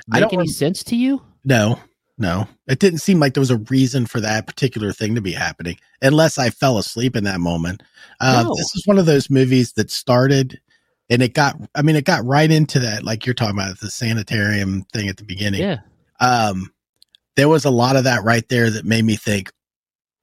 make 0.08 0.24
any 0.26 0.38
rem- 0.40 0.48
sense 0.48 0.84
to 0.86 0.96
you? 0.98 1.22
No, 1.46 1.80
no. 2.18 2.50
It 2.68 2.80
didn't 2.80 3.00
seem 3.00 3.20
like 3.20 3.34
there 3.34 3.42
was 3.42 3.50
a 3.50 3.58
reason 3.58 4.06
for 4.08 4.20
that 4.20 4.46
particular 4.46 4.92
thing 4.92 5.16
to 5.16 5.22
be 5.22 5.32
happening 5.32 5.78
unless 6.02 6.38
I 6.38 6.50
fell 6.50 6.78
asleep 6.78 7.16
in 7.16 7.24
that 7.24 7.40
moment. 7.40 7.82
Uh, 8.20 8.44
No. 8.44 8.56
This 8.56 8.76
is 8.76 8.84
one 8.86 9.00
of 9.00 9.06
those 9.06 9.30
movies 9.30 9.72
that 9.74 9.90
started 9.90 10.60
and 11.10 11.22
it 11.22 11.34
got, 11.34 11.56
I 11.74 11.82
mean, 11.84 11.96
it 11.96 12.04
got 12.04 12.26
right 12.26 12.52
into 12.52 12.80
that, 12.80 13.06
like 13.06 13.26
you're 13.26 13.34
talking 13.34 13.58
about 13.58 13.80
the 13.80 13.90
sanitarium 13.90 14.84
thing 14.92 15.08
at 15.08 15.16
the 15.16 15.24
beginning. 15.24 15.62
Yeah. 15.62 15.78
um, 16.20 16.74
there 17.38 17.48
was 17.48 17.64
a 17.64 17.70
lot 17.70 17.96
of 17.96 18.04
that 18.04 18.24
right 18.26 18.48
there 18.50 18.70
that 18.70 18.84
made 18.84 19.06
me 19.06 19.16
think, 19.16 19.52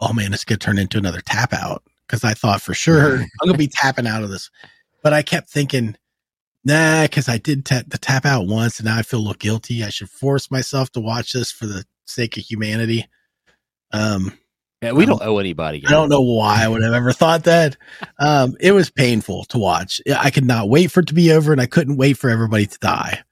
oh 0.00 0.12
man, 0.12 0.30
this 0.32 0.44
could 0.44 0.60
turn 0.60 0.78
into 0.78 0.98
another 0.98 1.20
tap 1.20 1.52
out. 1.52 1.82
Cause 2.08 2.22
I 2.24 2.34
thought 2.34 2.60
for 2.60 2.74
sure 2.74 3.14
I'm 3.16 3.28
going 3.42 3.52
to 3.52 3.58
be 3.58 3.66
tapping 3.68 4.06
out 4.06 4.22
of 4.22 4.28
this. 4.30 4.50
But 5.02 5.12
I 5.14 5.22
kept 5.22 5.48
thinking, 5.48 5.96
nah, 6.64 7.06
cause 7.08 7.28
I 7.28 7.38
did 7.38 7.64
ta- 7.64 7.82
the 7.86 7.98
tap 7.98 8.26
out 8.26 8.46
once 8.46 8.78
and 8.78 8.86
now 8.86 8.98
I 8.98 9.02
feel 9.02 9.20
a 9.20 9.22
little 9.22 9.34
guilty. 9.34 9.82
I 9.82 9.88
should 9.88 10.10
force 10.10 10.50
myself 10.50 10.90
to 10.92 11.00
watch 11.00 11.32
this 11.32 11.50
for 11.50 11.66
the 11.66 11.84
sake 12.04 12.36
of 12.36 12.44
humanity. 12.44 13.06
Um, 13.92 14.36
Yeah, 14.82 14.92
we 14.92 15.04
Um, 15.04 15.10
don't 15.10 15.22
owe 15.22 15.38
anybody. 15.38 15.78
Yet. 15.78 15.88
I 15.88 15.92
don't 15.94 16.10
know 16.10 16.20
why 16.20 16.62
I 16.62 16.68
would 16.68 16.82
have 16.82 16.92
ever 16.92 17.12
thought 17.12 17.44
that. 17.44 17.76
Um, 18.18 18.54
it 18.60 18.72
was 18.72 18.90
painful 18.90 19.44
to 19.46 19.58
watch. 19.58 20.00
I 20.14 20.30
could 20.30 20.44
not 20.44 20.68
wait 20.68 20.90
for 20.90 21.00
it 21.00 21.06
to 21.06 21.14
be 21.14 21.32
over 21.32 21.52
and 21.52 21.60
I 21.60 21.66
couldn't 21.66 21.96
wait 21.96 22.18
for 22.18 22.28
everybody 22.28 22.66
to 22.66 22.78
die. 22.80 23.22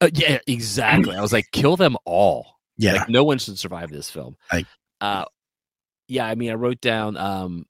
Uh, 0.00 0.10
yeah, 0.12 0.38
exactly. 0.48 1.14
I 1.14 1.20
was 1.20 1.32
like, 1.32 1.46
kill 1.52 1.76
them 1.76 1.96
all. 2.04 2.46
Yeah. 2.76 2.94
Like 2.94 3.08
no 3.08 3.22
one 3.22 3.38
should 3.38 3.58
survive 3.60 3.90
this 3.90 4.10
film. 4.10 4.36
I- 4.50 4.66
uh 5.00 5.24
yeah, 6.08 6.26
I 6.26 6.34
mean 6.34 6.50
I 6.50 6.54
wrote 6.54 6.80
down 6.80 7.16
um 7.16 7.66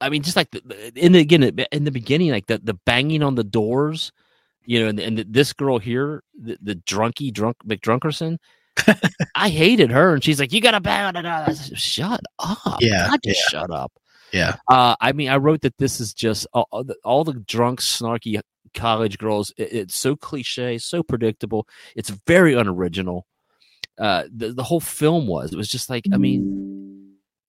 I 0.00 0.08
mean 0.08 0.22
just 0.22 0.36
like 0.36 0.50
the, 0.50 0.92
in 0.96 1.12
the 1.12 1.20
again 1.20 1.42
in 1.70 1.84
the 1.84 1.90
beginning 1.90 2.30
like 2.30 2.46
the 2.46 2.58
the 2.58 2.74
banging 2.74 3.22
on 3.22 3.34
the 3.34 3.44
doors, 3.44 4.12
you 4.64 4.80
know, 4.80 4.88
and, 4.88 4.98
and 4.98 5.18
this 5.28 5.52
girl 5.52 5.78
here, 5.78 6.22
the, 6.40 6.58
the 6.60 6.74
drunky 6.74 7.32
drunk 7.32 7.56
McDrunkerson, 7.66 8.38
I 9.34 9.48
hated 9.48 9.90
her 9.90 10.14
and 10.14 10.24
she's 10.24 10.40
like, 10.40 10.52
You 10.52 10.60
gotta 10.60 10.80
bang 10.80 11.14
on. 11.16 11.54
Said, 11.54 11.78
Shut 11.78 12.20
up. 12.38 12.78
Yeah, 12.80 13.08
God, 13.08 13.20
just 13.24 13.40
shut 13.48 13.70
up. 13.70 13.92
yeah. 14.32 14.56
Uh, 14.68 14.96
I 15.00 15.12
mean, 15.12 15.28
I 15.28 15.36
wrote 15.36 15.60
that 15.62 15.76
this 15.78 16.00
is 16.00 16.14
just 16.14 16.46
all, 16.52 16.66
all 16.70 16.84
the, 16.84 16.96
all 17.04 17.24
the 17.24 17.34
drunk, 17.34 17.80
snarky 17.80 18.40
college 18.74 19.18
girls. 19.18 19.52
It, 19.56 19.72
it's 19.72 19.96
so 19.96 20.16
cliche, 20.16 20.78
so 20.78 21.02
predictable. 21.02 21.66
It's 21.96 22.10
very 22.26 22.54
unoriginal. 22.54 23.26
Uh, 23.98 24.24
the 24.34 24.52
the 24.52 24.62
whole 24.62 24.80
film 24.80 25.26
was. 25.26 25.52
It 25.52 25.56
was 25.56 25.68
just 25.68 25.90
like, 25.90 26.04
I 26.12 26.16
mean, 26.16 26.81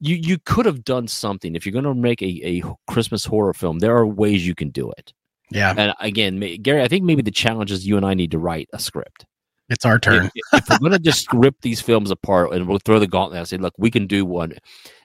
you 0.03 0.15
you 0.15 0.37
could 0.45 0.65
have 0.65 0.83
done 0.83 1.07
something 1.07 1.55
if 1.55 1.65
you're 1.65 1.73
going 1.73 1.85
to 1.85 1.93
make 1.93 2.21
a, 2.21 2.41
a 2.43 2.63
Christmas 2.87 3.25
horror 3.25 3.53
film. 3.53 3.79
There 3.79 3.95
are 3.95 4.05
ways 4.05 4.45
you 4.45 4.53
can 4.53 4.69
do 4.69 4.91
it. 4.91 5.13
Yeah. 5.49 5.73
And 5.77 5.93
again, 5.99 6.39
Gary, 6.61 6.81
I 6.81 6.87
think 6.87 7.03
maybe 7.03 7.21
the 7.21 7.31
challenge 7.31 7.71
is 7.71 7.87
you 7.87 7.95
and 7.95 8.05
I 8.05 8.13
need 8.13 8.31
to 8.31 8.39
write 8.39 8.69
a 8.73 8.79
script. 8.79 9.25
It's 9.69 9.85
our 9.85 9.99
turn. 9.99 10.29
If, 10.35 10.43
if 10.53 10.69
we're 10.69 10.77
going 10.79 10.91
to 10.91 10.99
just 10.99 11.31
rip 11.31 11.55
these 11.61 11.79
films 11.79 12.11
apart 12.11 12.53
and 12.53 12.67
we'll 12.67 12.79
throw 12.79 12.99
the 12.99 13.07
gauntlet 13.07 13.39
and 13.39 13.47
say, 13.47 13.57
look, 13.57 13.73
we 13.77 13.89
can 13.89 14.07
do 14.07 14.25
one 14.25 14.53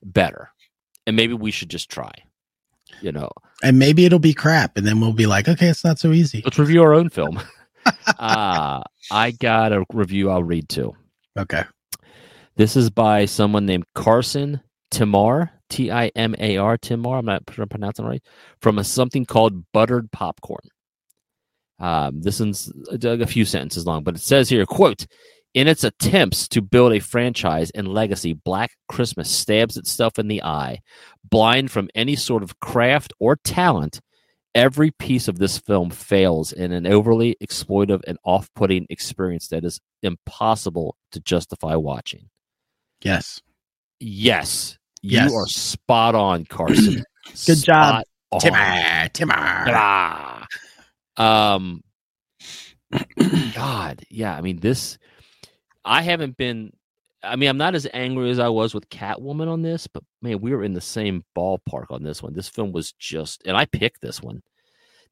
better, 0.02 0.50
and 1.06 1.14
maybe 1.14 1.34
we 1.34 1.50
should 1.50 1.70
just 1.70 1.90
try. 1.90 2.10
You 3.00 3.12
know, 3.12 3.30
and 3.62 3.78
maybe 3.78 4.04
it'll 4.04 4.18
be 4.18 4.34
crap 4.34 4.76
and 4.76 4.86
then 4.86 5.00
we'll 5.00 5.12
be 5.12 5.26
like 5.26 5.48
okay 5.48 5.68
it's 5.68 5.84
not 5.84 5.98
so 5.98 6.10
easy 6.12 6.42
let's 6.44 6.58
review 6.58 6.82
our 6.82 6.94
own 6.94 7.08
film. 7.10 7.40
uh, 8.18 8.82
I 9.10 9.30
got 9.32 9.72
a 9.72 9.84
review 9.92 10.30
I'll 10.30 10.42
read 10.42 10.68
too. 10.68 10.94
okay 11.38 11.64
This 12.56 12.76
is 12.76 12.90
by 12.90 13.26
someone 13.26 13.66
named 13.66 13.84
Carson 13.94 14.60
Timar, 14.90 15.52
T 15.68 15.90
I 15.90 16.10
M 16.14 16.34
A 16.38 16.56
R, 16.56 16.76
Timar. 16.78 17.18
I'm 17.18 17.26
not 17.26 17.42
sure 17.50 17.62
I'm 17.62 17.68
pronouncing 17.68 18.04
it 18.04 18.08
right. 18.08 18.22
From 18.60 18.78
a 18.78 18.84
something 18.84 19.24
called 19.24 19.64
Buttered 19.72 20.10
Popcorn. 20.10 20.68
Um, 21.78 22.20
this 22.20 22.40
one's 22.40 22.72
a, 22.90 23.08
a 23.08 23.26
few 23.26 23.44
sentences 23.44 23.86
long, 23.86 24.02
but 24.02 24.16
it 24.16 24.20
says 24.20 24.48
here, 24.48 24.66
quote, 24.66 25.06
in 25.54 25.68
its 25.68 25.84
attempts 25.84 26.48
to 26.48 26.60
build 26.60 26.92
a 26.92 27.00
franchise 27.00 27.70
and 27.70 27.88
legacy, 27.88 28.32
Black 28.32 28.72
Christmas 28.88 29.30
stabs 29.30 29.76
itself 29.76 30.18
in 30.18 30.28
the 30.28 30.42
eye. 30.42 30.80
Blind 31.30 31.70
from 31.70 31.88
any 31.94 32.16
sort 32.16 32.42
of 32.42 32.58
craft 32.58 33.12
or 33.20 33.36
talent, 33.36 34.00
every 34.54 34.90
piece 34.90 35.28
of 35.28 35.38
this 35.38 35.58
film 35.58 35.90
fails 35.90 36.52
in 36.52 36.72
an 36.72 36.86
overly 36.86 37.36
exploitive 37.42 38.00
and 38.06 38.18
off 38.24 38.50
putting 38.54 38.86
experience 38.90 39.48
that 39.48 39.64
is 39.64 39.80
impossible 40.02 40.96
to 41.12 41.20
justify 41.20 41.76
watching. 41.76 42.28
yes 43.02 43.40
Yes, 44.00 44.77
Yes. 45.02 45.30
you 45.30 45.36
are 45.36 45.46
spot 45.46 46.14
on, 46.14 46.44
Carson. 46.44 47.04
Good 47.46 47.62
job, 47.62 48.04
on. 48.32 48.40
timmer 48.40 49.08
timmer 49.12 49.34
Ah. 49.36 50.46
Um, 51.16 51.82
God, 53.54 54.02
yeah. 54.10 54.36
I 54.36 54.40
mean, 54.40 54.58
this. 54.60 54.98
I 55.84 56.02
haven't 56.02 56.36
been. 56.36 56.72
I 57.22 57.34
mean, 57.36 57.48
I'm 57.48 57.58
not 57.58 57.74
as 57.74 57.86
angry 57.92 58.30
as 58.30 58.38
I 58.38 58.48
was 58.48 58.74
with 58.74 58.88
Catwoman 58.90 59.48
on 59.48 59.62
this, 59.62 59.88
but 59.88 60.04
man, 60.22 60.40
we 60.40 60.54
were 60.54 60.62
in 60.62 60.72
the 60.72 60.80
same 60.80 61.24
ballpark 61.36 61.86
on 61.90 62.04
this 62.04 62.22
one. 62.22 62.32
This 62.32 62.48
film 62.48 62.70
was 62.70 62.92
just, 62.92 63.42
and 63.44 63.56
I 63.56 63.64
picked 63.64 64.00
this 64.00 64.22
one 64.22 64.40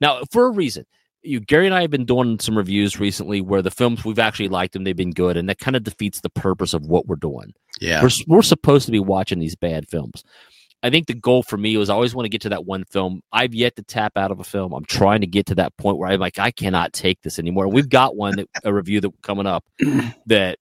now 0.00 0.22
for 0.30 0.46
a 0.46 0.50
reason. 0.50 0.86
You, 1.26 1.40
Gary 1.40 1.66
and 1.66 1.74
I 1.74 1.82
have 1.82 1.90
been 1.90 2.04
doing 2.04 2.38
some 2.38 2.56
reviews 2.56 3.00
recently 3.00 3.40
where 3.40 3.62
the 3.62 3.70
films 3.70 4.04
we've 4.04 4.18
actually 4.18 4.48
liked 4.48 4.72
them, 4.72 4.84
they've 4.84 4.96
been 4.96 5.12
good, 5.12 5.36
and 5.36 5.48
that 5.48 5.58
kind 5.58 5.76
of 5.76 5.84
defeats 5.84 6.20
the 6.20 6.30
purpose 6.30 6.74
of 6.74 6.86
what 6.86 7.06
we're 7.06 7.16
doing. 7.16 7.52
yeah 7.80 8.02
We're, 8.02 8.10
we're 8.26 8.42
supposed 8.42 8.86
to 8.86 8.92
be 8.92 9.00
watching 9.00 9.38
these 9.38 9.56
bad 9.56 9.88
films. 9.88 10.24
I 10.82 10.90
think 10.90 11.06
the 11.06 11.14
goal 11.14 11.42
for 11.42 11.56
me 11.56 11.76
was 11.76 11.90
I 11.90 11.94
always 11.94 12.14
want 12.14 12.26
to 12.26 12.30
get 12.30 12.42
to 12.42 12.50
that 12.50 12.64
one 12.64 12.84
film. 12.84 13.22
I've 13.32 13.54
yet 13.54 13.76
to 13.76 13.82
tap 13.82 14.16
out 14.16 14.30
of 14.30 14.40
a 14.40 14.44
film. 14.44 14.72
I'm 14.72 14.84
trying 14.84 15.22
to 15.22 15.26
get 15.26 15.46
to 15.46 15.54
that 15.56 15.76
point 15.78 15.98
where 15.98 16.10
I'm 16.10 16.20
like, 16.20 16.38
I 16.38 16.50
cannot 16.50 16.92
take 16.92 17.22
this 17.22 17.38
anymore. 17.38 17.66
We've 17.66 17.88
got 17.88 18.14
one 18.14 18.36
that, 18.36 18.48
a 18.62 18.72
review 18.72 19.00
that 19.00 19.10
coming 19.22 19.46
up 19.46 19.64
that 20.26 20.58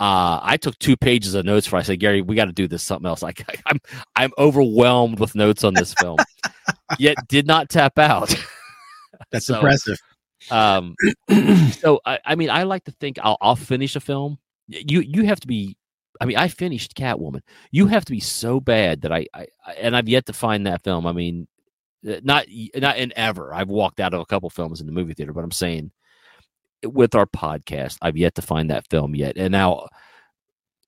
uh, 0.00 0.38
I 0.42 0.56
took 0.56 0.78
two 0.78 0.96
pages 0.96 1.34
of 1.34 1.44
notes 1.44 1.66
for. 1.66 1.76
I 1.76 1.82
said, 1.82 2.00
Gary, 2.00 2.20
we 2.20 2.36
got 2.36 2.46
to 2.46 2.52
do 2.52 2.68
this 2.68 2.82
something 2.82 3.06
else. 3.06 3.22
Like 3.22 3.44
I'm 3.66 3.80
I'm 4.14 4.32
overwhelmed 4.38 5.18
with 5.18 5.34
notes 5.34 5.64
on 5.64 5.74
this 5.74 5.94
film, 5.94 6.18
yet 6.98 7.16
did 7.28 7.46
not 7.46 7.68
tap 7.70 7.98
out. 7.98 8.34
that's 9.30 9.46
so- 9.46 9.54
impressive 9.54 9.98
Um, 10.50 10.94
so 11.72 12.00
I, 12.04 12.18
I 12.24 12.34
mean, 12.34 12.50
I 12.50 12.64
like 12.64 12.84
to 12.84 12.90
think 12.92 13.18
I'll, 13.22 13.38
I'll 13.40 13.56
finish 13.56 13.96
a 13.96 14.00
film. 14.00 14.38
You 14.68 15.00
you 15.00 15.24
have 15.24 15.40
to 15.40 15.46
be. 15.46 15.76
I 16.20 16.26
mean, 16.26 16.36
I 16.36 16.48
finished 16.48 16.94
Catwoman. 16.94 17.40
You 17.70 17.86
have 17.86 18.04
to 18.04 18.12
be 18.12 18.20
so 18.20 18.60
bad 18.60 19.02
that 19.02 19.12
I, 19.12 19.26
I, 19.34 19.46
and 19.80 19.96
I've 19.96 20.08
yet 20.08 20.26
to 20.26 20.32
find 20.32 20.66
that 20.66 20.84
film. 20.84 21.06
I 21.06 21.12
mean, 21.12 21.48
uh, 22.06 22.20
not 22.22 22.46
not 22.76 22.98
in 22.98 23.12
ever. 23.16 23.54
I've 23.54 23.68
walked 23.68 24.00
out 24.00 24.14
of 24.14 24.20
a 24.20 24.26
couple 24.26 24.50
films 24.50 24.80
in 24.80 24.86
the 24.86 24.92
movie 24.92 25.14
theater, 25.14 25.32
but 25.32 25.44
I'm 25.44 25.50
saying 25.50 25.90
with 26.84 27.14
our 27.14 27.26
podcast, 27.26 27.98
I've 28.02 28.16
yet 28.16 28.34
to 28.34 28.42
find 28.42 28.70
that 28.70 28.88
film 28.90 29.14
yet. 29.14 29.36
And 29.36 29.52
now 29.52 29.88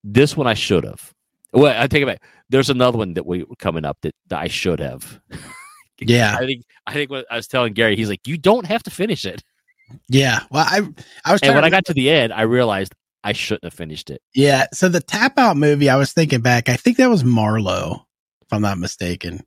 this 0.04 0.36
one 0.36 0.46
I 0.46 0.54
should 0.54 0.84
have. 0.84 1.12
Well, 1.52 1.80
I 1.80 1.86
take 1.86 2.02
it 2.02 2.06
back. 2.06 2.22
There's 2.50 2.70
another 2.70 2.98
one 2.98 3.14
that 3.14 3.26
we 3.26 3.44
coming 3.58 3.84
up 3.84 3.98
that, 4.02 4.14
that 4.28 4.40
I 4.40 4.48
should 4.48 4.80
have. 4.80 5.20
yeah 6.00 6.36
I 6.38 6.46
think 6.46 6.64
I 6.86 6.92
think 6.92 7.10
what 7.10 7.26
I 7.30 7.36
was 7.36 7.46
telling 7.46 7.72
Gary, 7.72 7.96
he's 7.96 8.08
like, 8.08 8.26
you 8.26 8.36
don't 8.38 8.66
have 8.66 8.82
to 8.84 8.90
finish 8.90 9.24
it. 9.24 9.42
yeah 10.08 10.40
well 10.50 10.66
i 10.68 10.80
i 11.24 11.32
was 11.32 11.40
And 11.42 11.54
when 11.54 11.64
I 11.64 11.70
got 11.70 11.84
to 11.86 11.94
the 11.94 12.10
end, 12.10 12.32
I 12.32 12.42
realized 12.42 12.94
I 13.24 13.32
shouldn't 13.32 13.64
have 13.64 13.74
finished 13.74 14.08
it. 14.10 14.22
Yeah. 14.34 14.66
So 14.72 14.88
the 14.88 15.00
tap 15.00 15.36
out 15.38 15.56
movie, 15.56 15.90
I 15.90 15.96
was 15.96 16.12
thinking 16.12 16.42
back, 16.42 16.68
I 16.68 16.76
think 16.76 16.96
that 16.98 17.10
was 17.10 17.24
Marlowe, 17.24 18.06
if 18.42 18.52
I'm 18.52 18.62
not 18.62 18.78
mistaken. 18.78 19.40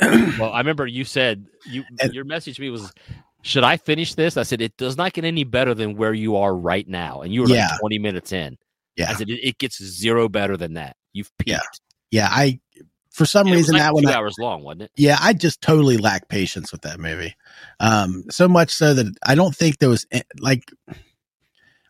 Well, 0.38 0.52
I 0.52 0.58
remember 0.58 0.86
you 0.86 1.04
said 1.04 1.46
you 1.66 1.84
And- 2.00 2.12
your 2.14 2.24
message 2.24 2.56
to 2.56 2.62
me 2.62 2.70
was, 2.70 2.92
"Should 3.42 3.64
I 3.64 3.76
finish 3.76 4.14
this?" 4.14 4.36
I 4.36 4.42
said, 4.42 4.60
"It 4.60 4.76
does 4.76 4.96
not 4.96 5.12
get 5.12 5.24
any 5.24 5.44
better 5.44 5.74
than 5.74 5.96
where 5.96 6.14
you 6.14 6.36
are 6.36 6.54
right 6.54 6.86
now." 6.88 7.22
And 7.22 7.32
you 7.32 7.42
were 7.42 7.48
Yeah. 7.48 7.68
like 7.70 7.80
twenty 7.80 7.98
minutes 7.98 8.32
in. 8.32 8.56
Yeah. 8.96 9.10
I 9.10 9.14
said, 9.14 9.28
"It, 9.28 9.40
it 9.46 9.58
gets 9.58 9.82
zero 9.82 10.28
better 10.28 10.56
than 10.56 10.74
that. 10.74 10.96
You've 11.12 11.30
peaked." 11.38 11.50
Yeah. 11.50 11.60
yeah, 12.10 12.28
I 12.30 12.60
for 13.16 13.24
some 13.24 13.46
Yeah, 13.46 13.54
reason 13.54 13.72
like 13.74 13.82
that 13.82 13.94
one, 13.94 14.06
I, 14.06 14.12
hours 14.12 14.36
long, 14.38 14.62
wasn't 14.62 14.82
it? 14.82 14.90
yeah, 14.96 15.16
I 15.18 15.32
just 15.32 15.62
totally 15.62 15.96
lack 15.96 16.28
patience 16.28 16.70
with 16.70 16.82
that 16.82 17.00
movie. 17.00 17.34
Um, 17.80 18.24
so 18.30 18.46
much 18.46 18.70
so 18.70 18.92
that 18.92 19.06
I 19.24 19.34
don't 19.34 19.56
think 19.56 19.78
there 19.78 19.88
was 19.88 20.06
like, 20.38 20.70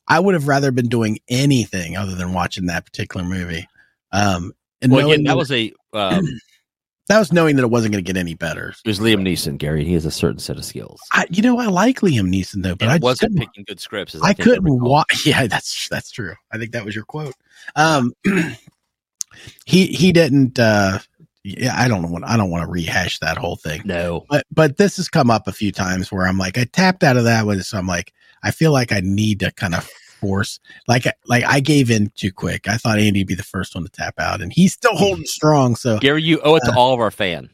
I 0.06 0.20
would 0.20 0.34
have 0.34 0.46
rather 0.46 0.70
been 0.70 0.88
doing 0.88 1.18
anything 1.28 1.96
other 1.96 2.14
than 2.14 2.32
watching 2.32 2.66
that 2.66 2.84
particular 2.84 3.26
movie. 3.26 3.66
Um, 4.12 4.52
and 4.80 4.92
Well, 4.92 5.10
again, 5.10 5.24
that 5.24 5.36
was 5.36 5.50
a 5.50 5.72
um, 5.92 6.24
that 7.08 7.18
was 7.18 7.32
knowing 7.32 7.56
that 7.56 7.64
it 7.64 7.70
wasn't 7.70 7.92
going 7.92 8.04
to 8.04 8.12
get 8.12 8.18
any 8.18 8.34
better. 8.34 8.68
it 8.84 8.88
was 8.88 9.00
Liam 9.00 9.22
Neeson, 9.22 9.58
Gary. 9.58 9.84
He 9.84 9.94
has 9.94 10.06
a 10.06 10.12
certain 10.12 10.38
set 10.38 10.58
of 10.58 10.64
skills. 10.64 11.00
I, 11.12 11.26
you 11.28 11.42
know, 11.42 11.58
I 11.58 11.66
like 11.66 12.00
Liam 12.02 12.32
Neeson 12.32 12.62
though, 12.62 12.76
but 12.76 12.82
and 12.82 12.92
I 12.92 12.98
wasn't 12.98 13.36
picking 13.36 13.64
good 13.66 13.80
scripts. 13.80 14.14
As 14.14 14.22
I 14.22 14.32
think 14.32 14.48
couldn't 14.48 14.80
watch. 14.80 15.22
Yeah, 15.26 15.48
that's 15.48 15.88
that's 15.88 16.12
true. 16.12 16.34
I 16.52 16.58
think 16.58 16.70
that 16.70 16.84
was 16.84 16.94
your 16.94 17.04
quote. 17.04 17.34
Um, 17.74 18.12
he 19.64 19.86
he 19.86 20.12
didn't. 20.12 20.58
uh 20.60 21.00
Yeah, 21.48 21.74
I 21.80 21.86
don't 21.86 22.10
want. 22.10 22.24
I 22.24 22.36
don't 22.36 22.50
want 22.50 22.64
to 22.64 22.70
rehash 22.70 23.20
that 23.20 23.36
whole 23.36 23.54
thing. 23.56 23.82
No, 23.84 24.24
But 24.28 24.44
but 24.52 24.76
this 24.78 24.96
has 24.96 25.08
come 25.08 25.30
up 25.30 25.46
a 25.46 25.52
few 25.52 25.70
times 25.70 26.10
where 26.10 26.26
I'm 26.26 26.38
like, 26.38 26.58
I 26.58 26.64
tapped 26.64 27.04
out 27.04 27.16
of 27.16 27.24
that 27.24 27.46
one, 27.46 27.62
so 27.62 27.78
I'm 27.78 27.86
like, 27.86 28.12
I 28.42 28.50
feel 28.50 28.72
like 28.72 28.90
I 28.90 29.00
need 29.00 29.40
to 29.40 29.52
kind 29.52 29.74
of 29.76 29.84
force, 30.20 30.58
like 30.88 31.04
like 31.26 31.44
I 31.44 31.60
gave 31.60 31.90
in 31.90 32.10
too 32.16 32.32
quick. 32.32 32.68
I 32.68 32.78
thought 32.78 32.98
Andy'd 32.98 33.28
be 33.28 33.34
the 33.36 33.42
first 33.44 33.74
one 33.76 33.84
to 33.84 33.90
tap 33.90 34.14
out, 34.18 34.40
and 34.40 34.52
he's 34.52 34.72
still 34.72 34.96
holding 34.96 35.24
strong. 35.26 35.76
So 35.76 35.98
Gary, 36.00 36.22
you 36.22 36.40
owe 36.40 36.56
it 36.56 36.62
to 36.64 36.72
Uh, 36.72 36.78
all 36.78 36.92
of 36.94 37.00
our 37.00 37.10
fan 37.12 37.48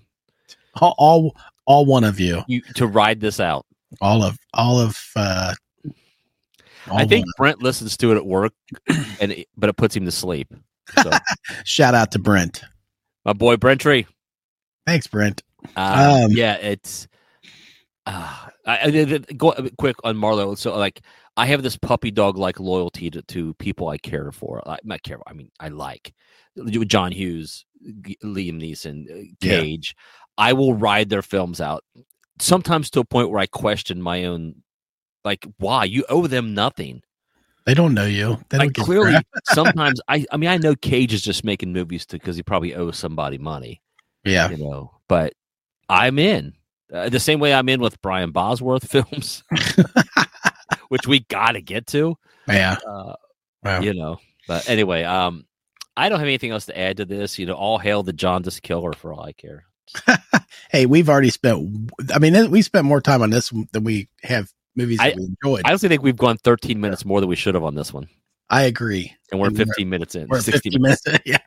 all 0.80 0.94
all, 0.96 1.36
all 1.66 1.84
one 1.84 2.04
of 2.04 2.18
you, 2.18 2.42
you 2.46 2.62
to 2.76 2.86
ride 2.86 3.20
this 3.20 3.40
out. 3.40 3.66
all 4.00 4.22
of 4.22 4.38
all 4.54 4.80
of. 4.80 4.98
uh 5.16 5.54
all 6.88 6.98
I 6.98 7.04
think 7.04 7.26
one. 7.26 7.32
Brent 7.36 7.62
listens 7.62 7.96
to 7.98 8.10
it 8.12 8.16
at 8.16 8.26
work, 8.26 8.54
and 9.20 9.32
it, 9.32 9.48
but 9.56 9.68
it 9.68 9.74
puts 9.76 9.94
him 9.94 10.04
to 10.06 10.10
sleep. 10.10 10.52
So, 11.02 11.10
shout 11.64 11.94
out 11.94 12.10
to 12.12 12.18
Brent. 12.18 12.62
My 13.24 13.32
boy 13.32 13.56
Brentry. 13.56 14.06
Thanks, 14.86 15.06
Brent. 15.06 15.42
Uh, 15.76 16.24
Um, 16.24 16.32
yeah, 16.32 16.54
it's. 16.54 17.06
Uh, 18.04 18.36
I, 18.66 18.78
I 18.88 19.18
go 19.36 19.54
quick 19.78 19.96
on 20.02 20.16
Marlowe. 20.16 20.56
So, 20.56 20.76
like, 20.76 21.02
I 21.36 21.46
have 21.46 21.62
this 21.62 21.76
puppy 21.76 22.10
dog 22.10 22.36
like 22.36 22.58
loyalty 22.58 23.10
to, 23.10 23.22
to 23.22 23.54
people 23.54 23.88
I 23.88 23.98
care 23.98 24.32
for. 24.32 24.60
I, 24.68 24.78
not 24.82 25.02
care. 25.02 25.18
I 25.26 25.32
mean, 25.34 25.50
I 25.60 25.68
like 25.68 26.12
John 26.86 27.12
Hughes, 27.12 27.64
G- 28.04 28.18
Liam 28.24 28.60
Neeson, 28.60 29.08
uh, 29.08 29.24
Yeah. 29.40 29.60
Cage. 29.60 29.94
I 30.36 30.52
will 30.52 30.74
ride 30.74 31.10
their 31.10 31.22
films 31.22 31.60
out. 31.60 31.84
Sometimes 32.40 32.90
to 32.90 33.00
a 33.00 33.04
point 33.04 33.30
where 33.30 33.40
I 33.40 33.46
question 33.46 34.02
my 34.02 34.24
own. 34.24 34.56
Like, 35.24 35.46
why 35.58 35.84
you 35.84 36.04
owe 36.08 36.26
them 36.26 36.54
nothing? 36.54 37.02
They 37.64 37.74
don't 37.74 37.94
know 37.94 38.06
you. 38.06 38.38
They 38.48 38.58
don't 38.58 38.66
Like 38.76 38.86
clearly, 38.86 39.14
sometimes 39.52 40.00
I. 40.08 40.24
I 40.32 40.36
mean, 40.36 40.50
I 40.50 40.56
know 40.56 40.74
Cage 40.74 41.14
is 41.14 41.22
just 41.22 41.44
making 41.44 41.72
movies 41.72 42.04
to 42.06 42.18
because 42.18 42.36
he 42.36 42.42
probably 42.42 42.74
owes 42.74 42.98
somebody 42.98 43.38
money 43.38 43.80
Yeah, 44.24 44.50
you 44.50 44.56
know 44.58 44.90
but 45.12 45.34
i'm 45.90 46.18
in 46.18 46.54
uh, 46.92 47.10
the 47.10 47.20
same 47.20 47.38
way 47.38 47.52
i'm 47.52 47.68
in 47.68 47.80
with 47.80 48.00
brian 48.00 48.30
bosworth 48.30 48.90
films 48.90 49.42
which 50.88 51.06
we 51.06 51.20
gotta 51.20 51.60
get 51.60 51.86
to 51.88 52.16
yeah. 52.48 52.76
uh, 52.88 53.12
Wow. 53.62 53.80
you 53.80 53.92
know 53.92 54.18
but 54.48 54.68
anyway 54.70 55.04
um 55.04 55.44
i 55.96 56.08
don't 56.08 56.18
have 56.18 56.26
anything 56.26 56.50
else 56.50 56.66
to 56.66 56.78
add 56.78 56.96
to 56.96 57.04
this 57.04 57.38
you 57.38 57.44
know 57.44 57.52
all 57.54 57.78
hail 57.78 58.02
the 58.02 58.12
jaundice 58.14 58.58
killer 58.58 58.92
for 58.94 59.12
all 59.12 59.22
i 59.22 59.32
care 59.32 59.66
Hey, 60.70 60.86
we've 60.86 61.10
already 61.10 61.28
spent. 61.28 61.90
I 62.14 62.18
mean, 62.18 62.50
we 62.50 62.62
spent 62.62 62.86
more 62.86 63.02
time 63.02 63.20
on 63.20 63.28
this 63.28 63.52
than 63.72 63.84
we 63.84 64.08
have 64.22 64.50
movies 64.76 64.98
that 64.98 65.12
I- 65.12 65.16
we 65.16 65.24
enjoyed. 65.24 65.62
i 65.64 65.70
honestly 65.70 65.88
think 65.88 66.02
we've 66.02 66.16
gone 66.16 66.36
13 66.38 66.80
minutes 66.80 67.04
more 67.04 67.20
than 67.20 67.28
we 67.28 67.36
should 67.36 67.54
have 67.54 67.64
on 67.64 67.74
this 67.74 67.92
one 67.92 68.08
I 68.50 68.62
agree. 68.64 69.14
and 69.30 69.40
we're 69.40 69.46
And 69.48 69.56
we're- 69.56 69.64
15 69.66 69.88
minutes 69.88 70.14
in 70.14 70.28
We're 70.28 70.36
at 70.38 70.44
60 70.44 70.70
50 70.70 70.78
minutes 70.78 71.06
minutes. 71.06 71.22
yeah. 71.26 71.38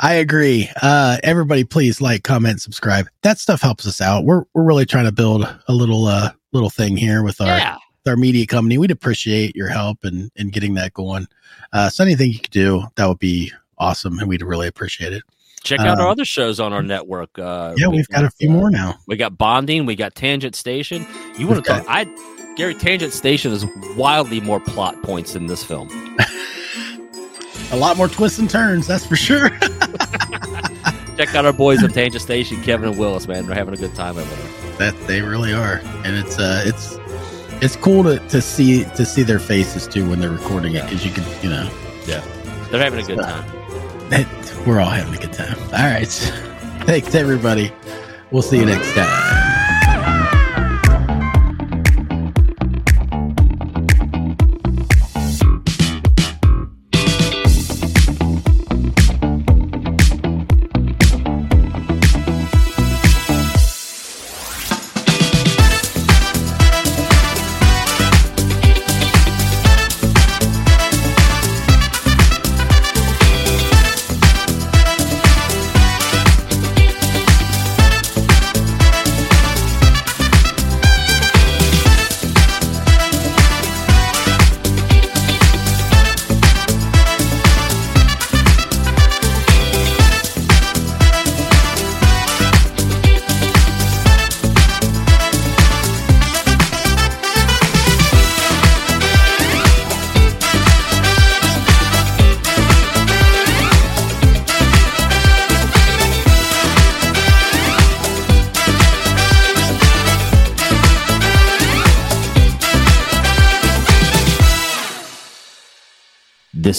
I 0.00 0.14
agree. 0.14 0.68
Uh, 0.82 1.18
everybody, 1.22 1.64
please 1.64 2.00
like, 2.00 2.22
comment, 2.24 2.60
subscribe. 2.60 3.08
That 3.22 3.38
stuff 3.38 3.60
helps 3.60 3.86
us 3.86 4.00
out. 4.00 4.24
We're 4.24 4.44
we're 4.54 4.62
really 4.64 4.86
trying 4.86 5.06
to 5.06 5.12
build 5.12 5.42
a 5.68 5.72
little 5.72 6.06
uh 6.06 6.30
little 6.52 6.70
thing 6.70 6.96
here 6.96 7.22
with 7.24 7.40
our 7.40 7.46
yeah 7.48 7.74
with 8.04 8.10
our 8.10 8.16
media 8.16 8.46
company. 8.46 8.78
We'd 8.78 8.90
appreciate 8.92 9.54
your 9.56 9.68
help 9.68 10.04
in 10.04 10.30
in 10.36 10.50
getting 10.50 10.74
that 10.74 10.92
going. 10.94 11.26
Uh, 11.72 11.88
so 11.88 12.02
anything 12.04 12.30
you 12.32 12.38
could 12.38 12.50
do, 12.50 12.82
that 12.96 13.06
would 13.06 13.18
be 13.18 13.52
awesome, 13.78 14.18
and 14.20 14.28
we'd 14.28 14.42
really 14.42 14.66
appreciate 14.68 15.12
it. 15.12 15.22
Check 15.62 15.80
out 15.80 15.98
our 15.98 16.06
Um, 16.06 16.12
other 16.12 16.24
shows 16.24 16.60
on 16.60 16.72
our 16.72 16.82
network 16.82 17.38
uh 17.38 17.74
Yeah, 17.76 17.88
we 17.88 17.96
we've 17.96 18.08
got 18.08 18.24
a 18.24 18.30
few 18.30 18.50
uh, 18.50 18.52
more 18.52 18.70
now. 18.70 18.94
We 19.06 19.16
got 19.16 19.36
bonding. 19.38 19.86
We 19.86 19.96
got 19.96 20.14
tangent 20.14 20.54
station. 20.54 21.06
You 21.36 21.46
want 21.46 21.64
to 21.64 21.70
talk? 21.70 21.84
I 21.88 22.06
Gary 22.56 22.74
tangent 22.74 23.12
station 23.12 23.52
is 23.52 23.64
wildly 23.96 24.40
more 24.40 24.58
plot 24.60 25.00
points 25.02 25.34
in 25.36 25.46
this 25.46 25.62
film. 25.64 25.88
A 27.70 27.76
lot 27.76 27.96
more 27.98 28.08
twists 28.08 28.38
and 28.38 28.48
turns, 28.48 28.86
that's 28.86 29.04
for 29.06 29.14
sure. 29.16 29.50
Check 31.18 31.34
out 31.34 31.44
our 31.44 31.52
boys 31.52 31.82
of 31.82 31.92
Tangent 31.92 32.22
Station, 32.22 32.62
Kevin 32.62 32.88
and 32.90 32.98
Willis. 32.98 33.26
Man, 33.28 33.44
they're 33.44 33.54
having 33.54 33.74
a 33.74 33.76
good 33.76 33.94
time 33.94 34.16
over 34.16 34.34
there. 34.34 34.76
that 34.78 35.06
they 35.06 35.20
really 35.20 35.52
are, 35.52 35.80
and 36.04 36.16
it's 36.16 36.38
uh, 36.38 36.62
it's 36.64 36.96
it's 37.62 37.76
cool 37.76 38.04
to, 38.04 38.20
to 38.28 38.40
see 38.40 38.84
to 38.84 39.04
see 39.04 39.22
their 39.22 39.38
faces 39.40 39.86
too 39.86 40.08
when 40.08 40.20
they're 40.20 40.30
recording 40.30 40.76
it 40.76 40.84
because 40.84 41.04
you 41.04 41.10
can 41.10 41.24
you 41.42 41.50
know 41.50 41.68
yeah 42.06 42.20
They're 42.70 42.82
having 42.82 43.00
a 43.04 43.06
good 43.06 43.18
time. 43.18 43.44
that 44.10 44.26
we're 44.68 44.80
all 44.80 44.90
having 44.90 45.14
a 45.14 45.18
good 45.18 45.32
time. 45.32 45.58
All 45.58 45.90
right, 45.90 46.04
thanks 46.84 47.14
everybody. 47.14 47.72
We'll 48.30 48.42
see 48.42 48.58
you 48.58 48.66
next 48.66 48.92
time. 48.92 49.47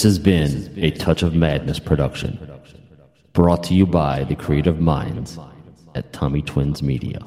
This 0.00 0.16
has 0.16 0.18
been 0.18 0.72
a 0.78 0.92
Touch 0.92 1.22
of 1.22 1.34
Madness 1.34 1.78
production, 1.78 2.38
brought 3.34 3.62
to 3.64 3.74
you 3.74 3.84
by 3.84 4.24
the 4.24 4.34
creative 4.34 4.80
minds 4.80 5.38
at 5.94 6.10
Tummy 6.14 6.40
Twins 6.40 6.82
Media. 6.82 7.20